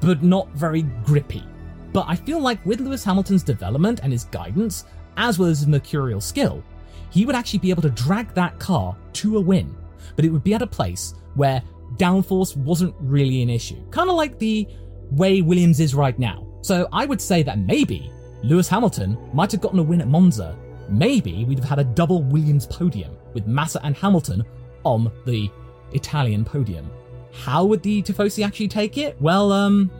but 0.00 0.22
not 0.22 0.48
very 0.54 0.82
grippy. 1.04 1.44
But 1.92 2.06
I 2.08 2.16
feel 2.16 2.40
like 2.40 2.64
with 2.64 2.80
Lewis 2.80 3.04
Hamilton's 3.04 3.42
development 3.42 4.00
and 4.02 4.12
his 4.12 4.24
guidance, 4.24 4.84
as 5.16 5.38
well 5.38 5.48
as 5.48 5.60
his 5.60 5.68
mercurial 5.68 6.20
skill, 6.20 6.62
he 7.10 7.26
would 7.26 7.34
actually 7.34 7.58
be 7.58 7.70
able 7.70 7.82
to 7.82 7.90
drag 7.90 8.32
that 8.34 8.58
car 8.58 8.96
to 9.14 9.36
a 9.36 9.40
win. 9.40 9.74
But 10.16 10.24
it 10.24 10.30
would 10.30 10.44
be 10.44 10.54
at 10.54 10.62
a 10.62 10.66
place 10.66 11.14
where 11.34 11.62
downforce 11.96 12.56
wasn't 12.56 12.94
really 13.00 13.42
an 13.42 13.50
issue. 13.50 13.80
Kind 13.90 14.10
of 14.10 14.16
like 14.16 14.38
the 14.38 14.68
way 15.10 15.42
Williams 15.42 15.80
is 15.80 15.94
right 15.94 16.18
now. 16.18 16.46
So 16.62 16.88
I 16.92 17.06
would 17.06 17.20
say 17.20 17.42
that 17.42 17.58
maybe 17.58 18.12
Lewis 18.42 18.68
Hamilton 18.68 19.18
might 19.32 19.52
have 19.52 19.60
gotten 19.60 19.78
a 19.78 19.82
win 19.82 20.00
at 20.00 20.08
Monza. 20.08 20.56
Maybe 20.88 21.44
we'd 21.44 21.58
have 21.58 21.68
had 21.68 21.78
a 21.78 21.84
double 21.84 22.22
Williams 22.22 22.66
podium 22.66 23.16
with 23.34 23.46
Massa 23.46 23.80
and 23.84 23.96
Hamilton 23.96 24.44
on 24.84 25.10
the 25.26 25.50
Italian 25.92 26.44
podium. 26.44 26.90
How 27.32 27.64
would 27.64 27.82
the 27.82 28.02
Tifosi 28.02 28.44
actually 28.44 28.68
take 28.68 28.98
it? 28.98 29.20
Well, 29.20 29.52
um, 29.52 29.90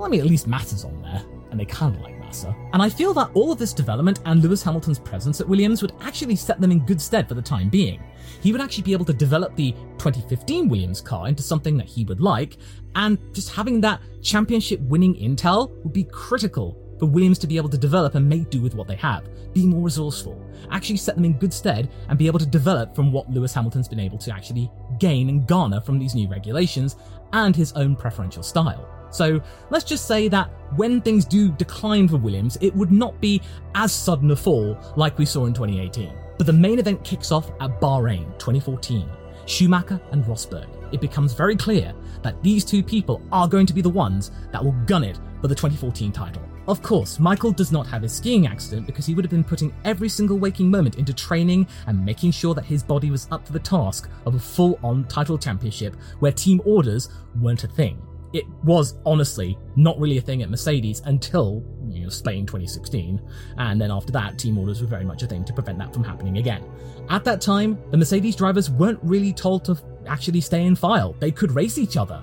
well, 0.00 0.08
I 0.08 0.10
mean, 0.12 0.20
at 0.20 0.26
least 0.26 0.46
Massa's 0.46 0.86
on 0.86 1.02
there, 1.02 1.22
and 1.50 1.60
they 1.60 1.66
kind 1.66 1.94
of 1.94 2.00
like 2.00 2.18
Massa. 2.18 2.56
And 2.72 2.82
I 2.82 2.88
feel 2.88 3.12
that 3.12 3.30
all 3.34 3.52
of 3.52 3.58
this 3.58 3.74
development 3.74 4.20
and 4.24 4.42
Lewis 4.42 4.62
Hamilton's 4.62 4.98
presence 4.98 5.42
at 5.42 5.48
Williams 5.48 5.82
would 5.82 5.92
actually 6.00 6.36
set 6.36 6.58
them 6.58 6.72
in 6.72 6.86
good 6.86 7.02
stead 7.02 7.28
for 7.28 7.34
the 7.34 7.42
time 7.42 7.68
being. 7.68 8.02
He 8.40 8.50
would 8.50 8.62
actually 8.62 8.84
be 8.84 8.94
able 8.94 9.04
to 9.04 9.12
develop 9.12 9.54
the 9.56 9.72
2015 9.98 10.70
Williams 10.70 11.02
car 11.02 11.28
into 11.28 11.42
something 11.42 11.76
that 11.76 11.86
he 11.86 12.04
would 12.04 12.22
like, 12.22 12.56
and 12.94 13.18
just 13.34 13.50
having 13.50 13.78
that 13.82 14.00
championship 14.22 14.80
winning 14.80 15.14
intel 15.16 15.70
would 15.82 15.92
be 15.92 16.04
critical 16.04 16.78
for 16.98 17.04
Williams 17.04 17.38
to 17.40 17.46
be 17.46 17.58
able 17.58 17.68
to 17.68 17.76
develop 17.76 18.14
and 18.14 18.26
make 18.26 18.48
do 18.48 18.62
with 18.62 18.74
what 18.74 18.88
they 18.88 18.96
have, 18.96 19.28
be 19.52 19.66
more 19.66 19.82
resourceful, 19.82 20.42
actually 20.70 20.96
set 20.96 21.14
them 21.14 21.26
in 21.26 21.34
good 21.34 21.52
stead, 21.52 21.90
and 22.08 22.18
be 22.18 22.26
able 22.26 22.38
to 22.38 22.46
develop 22.46 22.96
from 22.96 23.12
what 23.12 23.28
Lewis 23.30 23.52
Hamilton's 23.52 23.88
been 23.88 24.00
able 24.00 24.16
to 24.16 24.32
actually 24.32 24.70
gain 24.98 25.28
and 25.28 25.46
garner 25.46 25.82
from 25.82 25.98
these 25.98 26.14
new 26.14 26.26
regulations 26.26 26.96
and 27.34 27.54
his 27.54 27.72
own 27.72 27.94
preferential 27.94 28.42
style. 28.42 28.88
So 29.10 29.40
let's 29.70 29.84
just 29.84 30.06
say 30.06 30.28
that 30.28 30.50
when 30.76 31.00
things 31.00 31.24
do 31.24 31.50
decline 31.52 32.08
for 32.08 32.16
Williams, 32.16 32.56
it 32.60 32.74
would 32.74 32.92
not 32.92 33.20
be 33.20 33.42
as 33.74 33.92
sudden 33.92 34.30
a 34.30 34.36
fall 34.36 34.78
like 34.96 35.18
we 35.18 35.26
saw 35.26 35.46
in 35.46 35.52
2018. 35.52 36.12
But 36.38 36.46
the 36.46 36.52
main 36.52 36.78
event 36.78 37.04
kicks 37.04 37.32
off 37.32 37.50
at 37.60 37.80
Bahrain 37.80 38.26
2014. 38.38 39.08
Schumacher 39.46 40.00
and 40.12 40.24
Rosberg. 40.24 40.68
It 40.92 41.00
becomes 41.00 41.34
very 41.34 41.56
clear 41.56 41.92
that 42.22 42.42
these 42.42 42.64
two 42.64 42.82
people 42.82 43.20
are 43.32 43.48
going 43.48 43.66
to 43.66 43.74
be 43.74 43.82
the 43.82 43.90
ones 43.90 44.30
that 44.52 44.64
will 44.64 44.76
gun 44.86 45.04
it 45.04 45.18
for 45.40 45.48
the 45.48 45.54
2014 45.54 46.12
title. 46.12 46.42
Of 46.68 46.82
course, 46.82 47.18
Michael 47.18 47.50
does 47.50 47.72
not 47.72 47.86
have 47.88 48.02
his 48.02 48.12
skiing 48.12 48.46
accident 48.46 48.86
because 48.86 49.06
he 49.06 49.14
would 49.14 49.24
have 49.24 49.30
been 49.30 49.42
putting 49.42 49.74
every 49.84 50.08
single 50.08 50.38
waking 50.38 50.70
moment 50.70 50.96
into 50.96 51.12
training 51.12 51.66
and 51.86 52.04
making 52.04 52.30
sure 52.30 52.54
that 52.54 52.64
his 52.64 52.82
body 52.82 53.10
was 53.10 53.26
up 53.32 53.44
to 53.46 53.52
the 53.52 53.58
task 53.58 54.08
of 54.24 54.34
a 54.34 54.38
full 54.38 54.78
on 54.84 55.04
title 55.04 55.36
championship 55.36 55.96
where 56.20 56.30
team 56.30 56.60
orders 56.64 57.08
weren't 57.40 57.64
a 57.64 57.68
thing. 57.68 58.00
It 58.32 58.44
was 58.64 58.96
honestly 59.04 59.58
not 59.76 59.98
really 59.98 60.18
a 60.18 60.20
thing 60.20 60.42
at 60.42 60.50
Mercedes 60.50 61.02
until 61.04 61.64
you 61.88 62.04
know, 62.04 62.08
Spain 62.08 62.46
2016, 62.46 63.20
and 63.58 63.80
then 63.80 63.90
after 63.90 64.12
that, 64.12 64.38
team 64.38 64.58
orders 64.58 64.80
were 64.80 64.86
very 64.86 65.04
much 65.04 65.22
a 65.22 65.26
thing 65.26 65.44
to 65.44 65.52
prevent 65.52 65.78
that 65.78 65.92
from 65.92 66.04
happening 66.04 66.38
again. 66.38 66.64
At 67.08 67.24
that 67.24 67.40
time, 67.40 67.78
the 67.90 67.96
Mercedes 67.96 68.36
drivers 68.36 68.70
weren't 68.70 69.00
really 69.02 69.32
told 69.32 69.64
to 69.64 69.76
actually 70.06 70.40
stay 70.40 70.64
in 70.64 70.76
file, 70.76 71.14
they 71.18 71.30
could 71.30 71.52
race 71.52 71.78
each 71.78 71.96
other. 71.96 72.22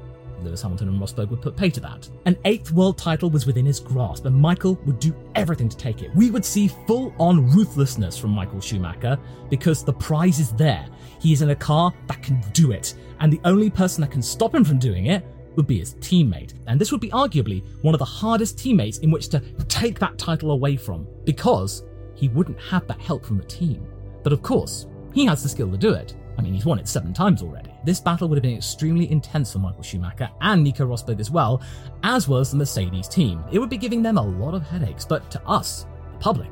Lewis 0.43 0.61
Hamilton 0.61 0.89
and 0.89 0.99
Rosberg 1.01 1.29
would 1.29 1.41
put 1.41 1.55
pay 1.55 1.69
to 1.69 1.79
that. 1.81 2.09
An 2.25 2.37
eighth 2.45 2.71
world 2.71 2.97
title 2.97 3.29
was 3.29 3.45
within 3.45 3.65
his 3.65 3.79
grasp, 3.79 4.25
and 4.25 4.35
Michael 4.35 4.79
would 4.85 4.99
do 4.99 5.15
everything 5.35 5.69
to 5.69 5.77
take 5.77 6.01
it. 6.01 6.13
We 6.15 6.31
would 6.31 6.45
see 6.45 6.67
full 6.67 7.13
on 7.17 7.49
ruthlessness 7.51 8.17
from 8.17 8.31
Michael 8.31 8.61
Schumacher 8.61 9.17
because 9.49 9.83
the 9.83 9.93
prize 9.93 10.39
is 10.39 10.51
there. 10.53 10.85
He 11.19 11.33
is 11.33 11.41
in 11.41 11.51
a 11.51 11.55
car 11.55 11.93
that 12.07 12.23
can 12.23 12.43
do 12.53 12.71
it, 12.71 12.95
and 13.19 13.31
the 13.31 13.41
only 13.45 13.69
person 13.69 14.01
that 14.01 14.11
can 14.11 14.21
stop 14.21 14.53
him 14.53 14.63
from 14.63 14.79
doing 14.79 15.07
it 15.07 15.25
would 15.55 15.67
be 15.67 15.79
his 15.79 15.95
teammate. 15.95 16.53
And 16.67 16.79
this 16.79 16.91
would 16.91 17.01
be 17.01 17.09
arguably 17.09 17.63
one 17.81 17.93
of 17.93 17.99
the 17.99 18.05
hardest 18.05 18.57
teammates 18.57 18.99
in 18.99 19.11
which 19.11 19.27
to 19.29 19.39
take 19.67 19.99
that 19.99 20.17
title 20.17 20.51
away 20.51 20.77
from 20.77 21.07
because 21.25 21.83
he 22.15 22.29
wouldn't 22.29 22.59
have 22.59 22.87
that 22.87 23.01
help 23.01 23.25
from 23.25 23.37
the 23.37 23.43
team. 23.43 23.85
But 24.23 24.33
of 24.33 24.41
course, 24.41 24.87
he 25.13 25.25
has 25.25 25.43
the 25.43 25.49
skill 25.49 25.69
to 25.71 25.77
do 25.77 25.93
it. 25.93 26.15
I 26.41 26.43
mean, 26.43 26.55
he's 26.55 26.65
won 26.65 26.79
it 26.79 26.87
seven 26.87 27.13
times 27.13 27.43
already. 27.43 27.71
This 27.83 27.99
battle 27.99 28.27
would 28.27 28.35
have 28.35 28.41
been 28.41 28.57
extremely 28.57 29.11
intense 29.11 29.53
for 29.53 29.59
Michael 29.59 29.83
Schumacher 29.83 30.27
and 30.41 30.63
Nico 30.63 30.87
Rosberg 30.87 31.19
as 31.19 31.29
well, 31.29 31.61
as 32.01 32.27
was 32.27 32.49
the 32.49 32.57
Mercedes 32.57 33.07
team. 33.07 33.43
It 33.51 33.59
would 33.59 33.69
be 33.69 33.77
giving 33.77 34.01
them 34.01 34.17
a 34.17 34.23
lot 34.23 34.55
of 34.55 34.63
headaches, 34.63 35.05
but 35.05 35.29
to 35.29 35.47
us, 35.47 35.85
the 36.13 36.17
public, 36.17 36.49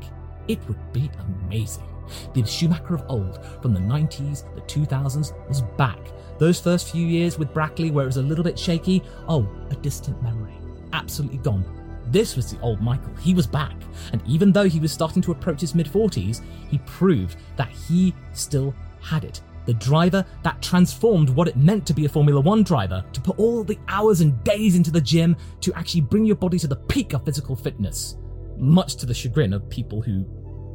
it 0.48 0.60
would 0.67 0.93
be 0.93 1.10
amazing. 1.22 1.88
The 2.36 2.46
Schumacher 2.46 2.93
of 2.93 3.03
old, 3.10 3.43
from 3.63 3.74
the 3.74 3.79
90s, 3.79 4.43
the 4.53 4.62
2000s, 4.62 5.34
was 5.48 5.63
back. 5.75 5.98
Those 6.38 6.62
first 6.62 6.91
few 6.91 7.08
years 7.08 7.39
with 7.39 7.51
Brackley, 7.51 7.89
where 7.89 8.03
it 8.03 8.10
was 8.10 8.17
a 8.17 8.22
little 8.22 8.43
bit 8.43 8.60
shaky, 8.60 9.01
oh, 9.27 9.50
a 9.72 9.75
distant 9.75 10.22
memory. 10.22 10.53
Absolutely 10.93 11.39
gone. 11.39 11.65
This 12.12 12.36
was 12.36 12.51
the 12.51 12.60
old 12.62 12.79
Michael. 12.79 13.15
He 13.15 13.34
was 13.34 13.48
back. 13.48 13.75
And 14.12 14.22
even 14.27 14.51
though 14.51 14.69
he 14.69 14.79
was 14.79 14.91
starting 14.91 15.24
to 15.24 15.31
approach 15.31 15.62
his 15.62 15.74
mid 15.74 15.88
40s, 15.88 16.41
he 16.69 16.77
proved 16.86 17.38
that 17.55 17.69
he 17.69 18.13
still 18.34 18.75
had 19.01 19.24
it 19.24 19.41
the 19.69 19.75
driver 19.75 20.25
that 20.41 20.59
transformed 20.63 21.29
what 21.29 21.47
it 21.47 21.55
meant 21.55 21.85
to 21.85 21.93
be 21.93 22.05
a 22.05 22.09
Formula 22.09 22.41
One 22.41 22.63
driver, 22.63 23.05
to 23.13 23.21
put 23.21 23.38
all 23.38 23.63
the 23.63 23.77
hours 23.88 24.21
and 24.21 24.43
days 24.43 24.75
into 24.75 24.89
the 24.89 24.99
gym 24.99 25.38
to 25.61 25.71
actually 25.75 26.01
bring 26.01 26.25
your 26.25 26.38
body 26.38 26.57
to 26.57 26.67
the 26.67 26.75
peak 26.75 27.13
of 27.13 27.23
physical 27.23 27.55
fitness. 27.55 28.17
Much 28.57 28.95
to 28.95 29.05
the 29.05 29.13
chagrin 29.13 29.53
of 29.53 29.69
people 29.69 30.01
who 30.01 30.25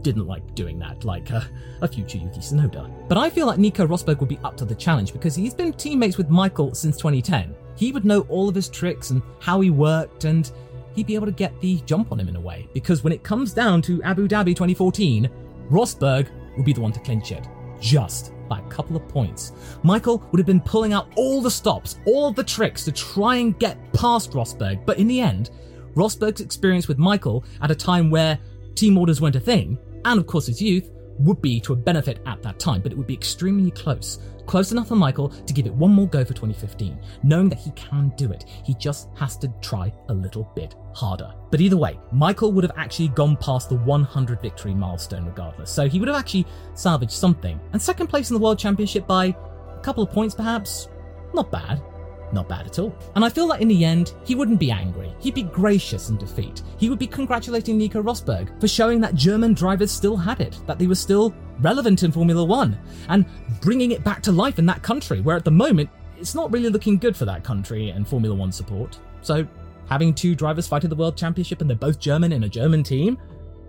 didn't 0.03 0.29
like 0.29 0.55
doing 0.55 0.79
that, 0.79 1.05
like 1.05 1.33
uh, 1.33 1.41
a 1.83 1.89
future 1.89 2.19
Yuki 2.19 2.39
Tsunoda. 2.39 2.89
But 3.09 3.19
I 3.19 3.29
feel 3.31 3.49
like 3.49 3.59
Nico 3.59 3.85
Rosberg 3.85 4.21
would 4.21 4.29
be 4.29 4.39
up 4.45 4.57
to 4.59 4.65
the 4.65 4.77
challenge 4.77 5.13
because 5.13 5.35
he's 5.35 5.55
been 5.55 5.73
teammates 5.73 6.17
with 6.17 6.29
Michael 6.29 6.73
since 6.73 6.97
2010. 6.97 7.53
He 7.75 7.91
would 7.91 8.05
know 8.05 8.21
all 8.29 8.49
of 8.49 8.55
his 8.55 8.69
tricks 8.69 9.11
and 9.11 9.23
how 9.41 9.61
he 9.61 9.71
worked, 9.71 10.23
and 10.23 10.53
he'd 10.95 11.09
be 11.09 11.17
able 11.17 11.27
to 11.27 11.33
get 11.33 11.61
the 11.61 11.81
jump 11.81 12.13
on 12.13 12.21
him 12.21 12.29
in 12.29 12.37
a 12.37 12.41
way. 12.41 12.69
Because 12.73 13.03
when 13.03 13.13
it 13.13 13.25
comes 13.25 13.53
down 13.53 13.83
to 13.83 14.01
Abu 14.05 14.29
Dhabi 14.29 14.55
2014, 14.55 15.29
Rosberg 15.69 16.29
would 16.57 16.65
be 16.65 16.73
the 16.73 16.81
one 16.81 16.93
to 16.93 17.01
clinch 17.01 17.33
it. 17.33 17.49
Just 17.81 18.33
by 18.49 18.59
a 18.59 18.69
couple 18.69 18.97
of 18.97 19.07
points. 19.09 19.53
Michael 19.83 20.23
would 20.31 20.39
have 20.39 20.47
been 20.47 20.61
pulling 20.61 20.93
out 20.93 21.13
all 21.17 21.41
the 21.41 21.51
stops, 21.51 21.99
all 22.07 22.33
the 22.33 22.45
tricks 22.45 22.85
to 22.85 22.93
try 22.93 23.37
and 23.37 23.59
get 23.59 23.93
past 23.93 24.33
Rosberg, 24.33 24.85
but 24.87 24.99
in 24.99 25.09
the 25.09 25.21
end, 25.21 25.51
Rosberg's 25.95 26.41
experience 26.41 26.89
with 26.89 26.99
Michael 26.99 27.45
at 27.61 27.71
a 27.71 27.75
time 27.75 28.11
where 28.11 28.39
team 28.75 28.99
orders 28.99 29.21
weren't 29.21 29.37
a 29.37 29.41
thing, 29.41 29.79
and 30.05 30.19
of 30.19 30.27
course 30.27 30.47
his 30.47 30.61
youth, 30.61 30.91
would 31.19 31.41
be 31.41 31.61
to 31.61 31.73
a 31.73 31.77
benefit 31.77 32.21
at 32.27 32.43
that 32.43 32.59
time, 32.59 32.81
but 32.81 32.93
it 32.93 32.99
would 32.99 33.07
be 33.07 33.15
extremely 33.15 33.71
close. 33.71 34.19
Close 34.47 34.73
enough 34.73 34.89
for 34.89 34.97
Michael 34.97 35.29
to 35.29 35.55
give 35.55 35.67
it 35.67 35.73
one 35.73 35.91
more 35.91 36.07
go 36.07 36.23
for 36.25 36.35
2015, 36.35 36.99
knowing 37.23 37.49
that 37.49 37.59
he 37.59 37.71
can 37.73 38.13
do 38.17 38.31
it. 38.31 38.45
He 38.65 38.75
just 38.75 39.09
has 39.17 39.37
to 39.39 39.49
try 39.63 39.93
a 40.09 40.15
little 40.15 40.51
bit 40.55 40.75
harder. 40.95 41.33
But 41.51 41.61
either 41.61 41.77
way, 41.77 41.99
Michael 42.13 42.53
would 42.53 42.65
have 42.65 42.77
actually 42.77 43.09
gone 43.09 43.37
past 43.39 43.69
the 43.69 43.77
100 43.77 44.43
victory 44.43 44.75
milestone 44.75 45.25
regardless, 45.25 45.71
so 45.71 45.89
he 45.89 45.99
would 45.99 46.09
have 46.09 46.19
actually 46.19 46.47
salvaged 46.75 47.13
something. 47.13 47.59
And 47.73 47.81
second 47.81 48.09
place 48.09 48.31
in 48.31 48.35
the 48.35 48.41
World 48.41 48.59
Championship 48.59 49.07
by 49.07 49.27
a 49.27 49.81
couple 49.81 50.03
of 50.03 50.11
points 50.11 50.35
perhaps? 50.35 50.89
Not 51.33 51.51
bad. 51.51 51.83
Not 52.33 52.49
bad 52.49 52.67
at 52.67 52.79
all. 52.79 52.97
And 53.15 53.25
I 53.25 53.29
feel 53.29 53.47
that 53.49 53.61
in 53.61 53.69
the 53.69 53.85
end, 53.85 54.13
he 54.25 54.35
wouldn't 54.35 54.59
be 54.59 54.71
angry. 54.71 55.15
He'd 55.21 55.35
be 55.35 55.43
gracious 55.43 56.09
in 56.09 56.17
defeat. 56.17 56.63
He 56.79 56.89
would 56.89 56.99
be 56.99 57.07
congratulating 57.07 57.79
Nico 57.79 58.03
Rosberg 58.03 58.61
for 58.61 58.69
showing 58.69 59.01
that 59.01 59.15
German 59.15 59.55
drivers 59.55 59.91
still 59.91 60.17
had 60.17 60.41
it, 60.41 60.59
that 60.67 60.79
they 60.79 60.87
were 60.87 60.95
still 60.95 61.35
relevant 61.61 62.03
in 62.03 62.11
Formula 62.11 62.45
One, 62.45 62.79
and 63.09 63.25
bringing 63.61 63.93
it 63.93 64.05
back 64.05 64.23
to 64.23 64.33
life 64.33 64.59
in 64.59 64.67
that 64.67 64.83
country, 64.83 65.21
where 65.21 65.37
at 65.37 65.45
the 65.45 65.51
moment, 65.51 65.89
it's 66.19 66.35
not 66.35 66.53
really 66.53 66.71
looking 66.71 66.99
good 66.99 67.17
for 67.17 67.25
that 67.25 67.45
country 67.45 67.91
and 67.91 68.07
Formula 68.07 68.35
One 68.35 68.53
support. 68.53 68.99
So, 69.21 69.47
having 69.89 70.15
two 70.15 70.35
drivers 70.35 70.67
fighting 70.67 70.91
the 70.91 70.97
World 70.97 71.17
Championship 71.17 71.61
and 71.61 71.69
they're 71.69 71.77
both 71.77 71.99
German 71.99 72.33
in 72.33 72.45
a 72.45 72.49
German 72.49 72.83
team, 72.83 73.19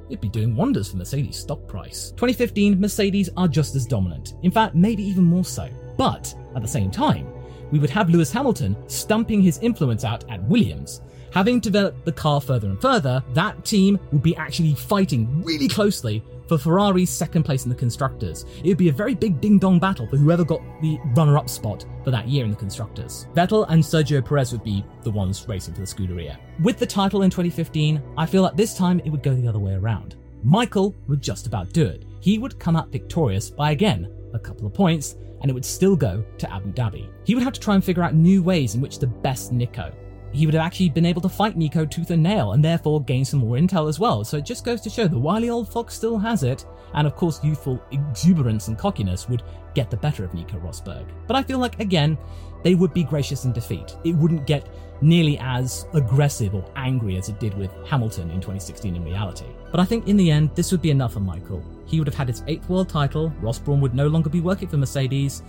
it'd 0.10 0.22
be 0.22 0.30
doing 0.30 0.56
wonders 0.56 0.90
for 0.90 0.98
Mercedes' 0.98 1.38
stock 1.38 1.68
price. 1.68 2.12
2015, 2.12 2.80
Mercedes 2.80 3.30
are 3.38 3.48
just 3.48 3.76
as 3.76 3.86
dominant. 3.86 4.36
In 4.44 4.52
fact, 4.52 4.76
maybe 4.76 5.04
even 5.04 5.24
more 5.24 5.46
so. 5.46 5.70
But 5.98 6.34
at 6.56 6.62
the 6.62 6.68
same 6.68 6.92
time, 6.92 7.28
we 7.72 7.80
would 7.80 7.90
have 7.90 8.10
Lewis 8.10 8.32
Hamilton 8.32 8.76
stumping 8.88 9.42
his 9.42 9.60
influence 9.60 10.04
out 10.04 10.30
at 10.30 10.44
Williams. 10.44 11.02
Having 11.32 11.60
developed 11.60 12.06
the 12.06 12.12
car 12.12 12.40
further 12.40 12.70
and 12.70 12.82
further, 12.82 13.22
that 13.34 13.66
team 13.66 14.00
would 14.12 14.24
be 14.24 14.36
actually 14.38 14.74
fighting 14.74 15.44
really 15.44 15.68
closely 15.68 16.24
for 16.48 16.58
Ferrari's 16.58 17.10
second 17.10 17.44
place 17.44 17.66
in 17.66 17.70
the 17.70 17.76
Constructors. 17.76 18.46
It 18.64 18.70
would 18.70 18.78
be 18.78 18.90
a 18.90 18.94
very 18.94 19.16
big 19.16 19.42
ding 19.42 19.60
dong 19.60 19.80
battle 19.80 20.08
for 20.08 20.18
whoever 20.18 20.44
got 20.44 20.62
the 20.82 20.98
runner 21.16 21.38
up 21.38 21.50
spot 21.50 21.86
for 22.04 22.12
that 22.12 22.28
year 22.28 22.46
in 22.46 22.52
the 22.52 22.58
Constructors. 22.58 23.28
Vettel 23.34 23.66
and 23.70 23.84
Sergio 23.84 24.24
Perez 24.24 24.52
would 24.52 24.64
be 24.64 24.86
the 25.04 25.12
ones 25.12 25.46
racing 25.48 25.74
for 25.74 25.82
the 25.82 25.88
Scuderia. 25.88 26.38
With 26.62 26.78
the 26.78 26.86
title 26.86 27.24
in 27.24 27.30
2015, 27.30 28.02
I 28.18 28.26
feel 28.26 28.44
like 28.44 28.56
this 28.56 28.78
time 28.78 29.02
it 29.04 29.10
would 29.10 29.24
go 29.24 29.34
the 29.34 29.48
other 29.48 29.60
way 29.60 29.74
around. 29.74 30.16
Michael 30.44 30.96
would 31.08 31.22
just 31.22 31.48
about 31.48 31.74
do 31.74 31.86
it. 31.86 32.04
He 32.20 32.38
would 32.38 32.60
come 32.60 32.76
out 32.76 32.92
victorious 32.92 33.50
by 33.50 33.72
again 33.72 34.12
a 34.36 34.40
couple 34.40 34.68
of 34.68 34.74
points, 34.74 35.16
and 35.42 35.50
it 35.50 35.54
would 35.54 35.66
still 35.66 35.96
go 35.96 36.24
to 36.38 36.54
Abu 36.54 36.72
Dhabi. 36.72 37.10
He 37.24 37.36
would 37.36 37.44
have 37.44 37.54
to 37.54 37.60
try 37.60 37.76
and 37.76 37.84
figure 37.84 38.04
out 38.04 38.14
new 38.16 38.42
ways 38.44 38.76
in 38.76 38.82
which 38.82 38.98
to 39.00 39.08
best 39.08 39.52
Nico. 39.52 39.92
He 40.36 40.46
would 40.46 40.54
have 40.54 40.66
actually 40.66 40.90
been 40.90 41.06
able 41.06 41.22
to 41.22 41.30
fight 41.30 41.56
Nico 41.56 41.86
tooth 41.86 42.12
and 42.12 42.22
nail 42.22 42.52
and 42.52 42.64
therefore 42.64 43.02
gain 43.02 43.24
some 43.24 43.40
more 43.40 43.56
intel 43.56 43.88
as 43.88 44.00
well. 44.00 44.26
So 44.26 44.38
it 44.38 44.46
just 44.46 44.66
goes 44.66 44.82
to 44.82 44.90
show 44.90 45.08
the 45.08 45.18
wily 45.18 45.50
old 45.50 45.72
fox 45.72 45.96
still 45.96 46.18
has 46.20 46.44
it, 46.44 46.66
and 46.94 47.08
of 47.08 47.16
course, 47.16 47.42
youthful 47.42 47.82
exuberance 47.92 48.68
and 48.68 48.78
cockiness 48.78 49.30
would 49.30 49.44
get 49.76 49.90
the 49.90 49.98
better 49.98 50.26
of 50.26 50.34
Nico 50.34 50.60
Rosberg. 50.60 51.06
But 51.26 51.38
I 51.38 51.44
feel 51.44 51.60
like, 51.60 51.80
again, 51.80 52.18
they 52.64 52.76
would 52.76 52.94
be 52.94 53.04
gracious 53.04 53.46
in 53.46 53.54
defeat. 53.54 53.96
It 54.04 54.14
wouldn't 54.16 54.46
get 54.46 54.68
nearly 55.02 55.38
as 55.40 55.86
aggressive 55.94 56.54
or 56.54 56.66
angry 56.76 57.18
as 57.18 57.30
it 57.30 57.40
did 57.40 57.54
with 57.54 57.72
Hamilton 57.88 58.30
in 58.32 58.38
2016 58.38 58.94
in 58.94 59.06
reality. 59.06 59.46
But 59.72 59.80
I 59.80 59.86
think 59.86 60.08
in 60.08 60.18
the 60.18 60.32
end, 60.32 60.50
this 60.56 60.72
would 60.72 60.82
be 60.82 60.92
enough 60.92 61.14
for 61.14 61.22
Michael. 61.22 61.64
He 61.86 62.00
would 62.00 62.08
have 62.08 62.16
had 62.16 62.28
his 62.28 62.44
eighth 62.48 62.68
world 62.68 62.90
title, 62.90 63.30
Ross 63.40 63.62
would 63.62 63.94
no 63.94 64.08
longer 64.08 64.30
be 64.30 64.42
working 64.42 64.68
for 64.68 64.78
Mercedes. 64.78 65.44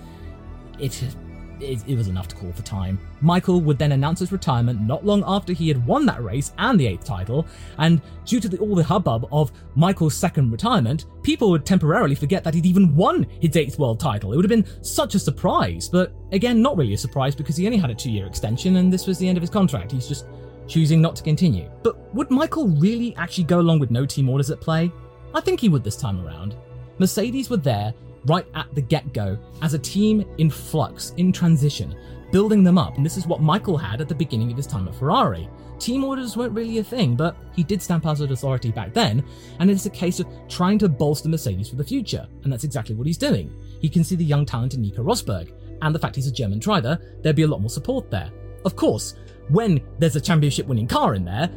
It 0.78 1.02
it, 1.60 1.82
it, 1.88 1.96
was 1.96 2.08
enough 2.08 2.28
to 2.28 2.36
call 2.36 2.52
for 2.52 2.62
time. 2.62 2.98
Michael 3.20 3.60
would 3.60 3.78
then 3.78 3.92
announce 3.92 4.20
his 4.20 4.32
retirement 4.32 4.80
not 4.80 5.04
long 5.04 5.25
after 5.26 5.52
he 5.52 5.68
had 5.68 5.84
won 5.86 6.06
that 6.06 6.22
race 6.22 6.52
and 6.58 6.78
the 6.78 6.86
eighth 6.86 7.04
title, 7.04 7.46
and 7.78 8.00
due 8.25 8.40
to 8.40 8.48
the, 8.48 8.58
all 8.58 8.75
the 8.75 8.82
hubbub 8.82 9.28
of 9.32 9.52
Michael's 9.75 10.14
second 10.14 10.50
retirement, 10.50 11.06
people 11.22 11.50
would 11.50 11.64
temporarily 11.64 12.14
forget 12.14 12.44
that 12.44 12.54
he'd 12.54 12.66
even 12.66 12.94
won 12.94 13.26
his 13.40 13.56
eighth 13.56 13.78
world 13.78 14.00
title. 14.00 14.32
It 14.32 14.36
would 14.36 14.44
have 14.44 14.50
been 14.50 14.84
such 14.84 15.14
a 15.14 15.18
surprise, 15.18 15.88
but 15.88 16.12
again, 16.32 16.62
not 16.62 16.76
really 16.76 16.94
a 16.94 16.98
surprise 16.98 17.34
because 17.34 17.56
he 17.56 17.66
only 17.66 17.78
had 17.78 17.90
a 17.90 17.94
two 17.94 18.10
year 18.10 18.26
extension 18.26 18.76
and 18.76 18.92
this 18.92 19.06
was 19.06 19.18
the 19.18 19.28
end 19.28 19.38
of 19.38 19.42
his 19.42 19.50
contract. 19.50 19.92
He's 19.92 20.08
just 20.08 20.26
choosing 20.66 21.00
not 21.00 21.16
to 21.16 21.22
continue. 21.22 21.70
But 21.82 22.14
would 22.14 22.30
Michael 22.30 22.68
really 22.68 23.14
actually 23.16 23.44
go 23.44 23.60
along 23.60 23.78
with 23.78 23.90
no 23.90 24.04
team 24.06 24.28
orders 24.28 24.50
at 24.50 24.60
play? 24.60 24.92
I 25.34 25.40
think 25.40 25.60
he 25.60 25.68
would 25.68 25.84
this 25.84 25.96
time 25.96 26.25
around. 26.26 26.56
Mercedes 26.98 27.50
were 27.50 27.58
there 27.58 27.92
right 28.26 28.47
at 28.54 28.75
the 28.75 28.83
get 28.83 29.12
go 29.12 29.38
as 29.62 29.75
a 29.75 29.78
team 29.78 30.25
in 30.38 30.50
flux, 30.50 31.12
in 31.16 31.33
transition, 31.33 31.97
building 32.33 32.62
them 32.62 32.78
up. 32.78 32.97
And 32.97 33.04
this 33.04 33.16
is 33.16 33.26
what 33.26 33.40
Michael 33.40 33.76
had 33.76 34.00
at 34.00 34.09
the 34.09 34.14
beginning 34.14 34.50
of 34.50 34.56
his 34.56 34.66
time 34.66 34.87
at 34.88 34.95
Ferrari. 34.95 35.49
Team 35.78 36.04
orders 36.04 36.37
weren't 36.37 36.54
really 36.54 36.78
a 36.78 36.85
thing, 36.85 37.16
but 37.16 37.37
he 37.54 37.62
did 37.62 37.83
stamp 37.83 38.06
out 38.06 38.21
authority 38.21 38.71
back 38.71 38.95
then, 38.95 39.23
and 39.59 39.71
it's 39.71 39.85
a 39.85 39.90
case 39.90 40.21
of 40.21 40.26
trying 40.49 40.78
to 40.78 40.88
bolster 40.88 41.28
Mercedes 41.28 41.68
for 41.68 41.76
the 41.76 41.85
future, 41.85 42.26
and 42.42 42.52
that's 42.52 42.64
exactly 42.64 42.95
what 42.95 43.06
he's 43.06 43.18
doing. 43.18 43.54
He 43.80 43.90
can 43.90 44.02
see 44.02 44.16
the 44.16 44.25
young 44.25 44.47
talent 44.47 44.73
in 44.73 44.80
Nico 44.80 45.02
Rosberg, 45.02 45.52
and 45.83 45.95
the 45.95 45.99
fact 45.99 46.16
he's 46.16 46.26
a 46.26 46.33
German 46.33 46.61
driver, 46.61 46.99
there'd 47.23 47.37
be 47.37 47.42
a 47.42 47.47
lot 47.47 47.61
more 47.61 47.68
support 47.68 48.11
there. 48.11 48.30
Of 48.64 48.75
course, 48.75 49.16
when 49.49 49.80
there's 49.99 50.16
a 50.16 50.21
championship 50.21 50.66
winning 50.66 50.87
car 50.87 51.14
in 51.14 51.26
there, 51.26 51.50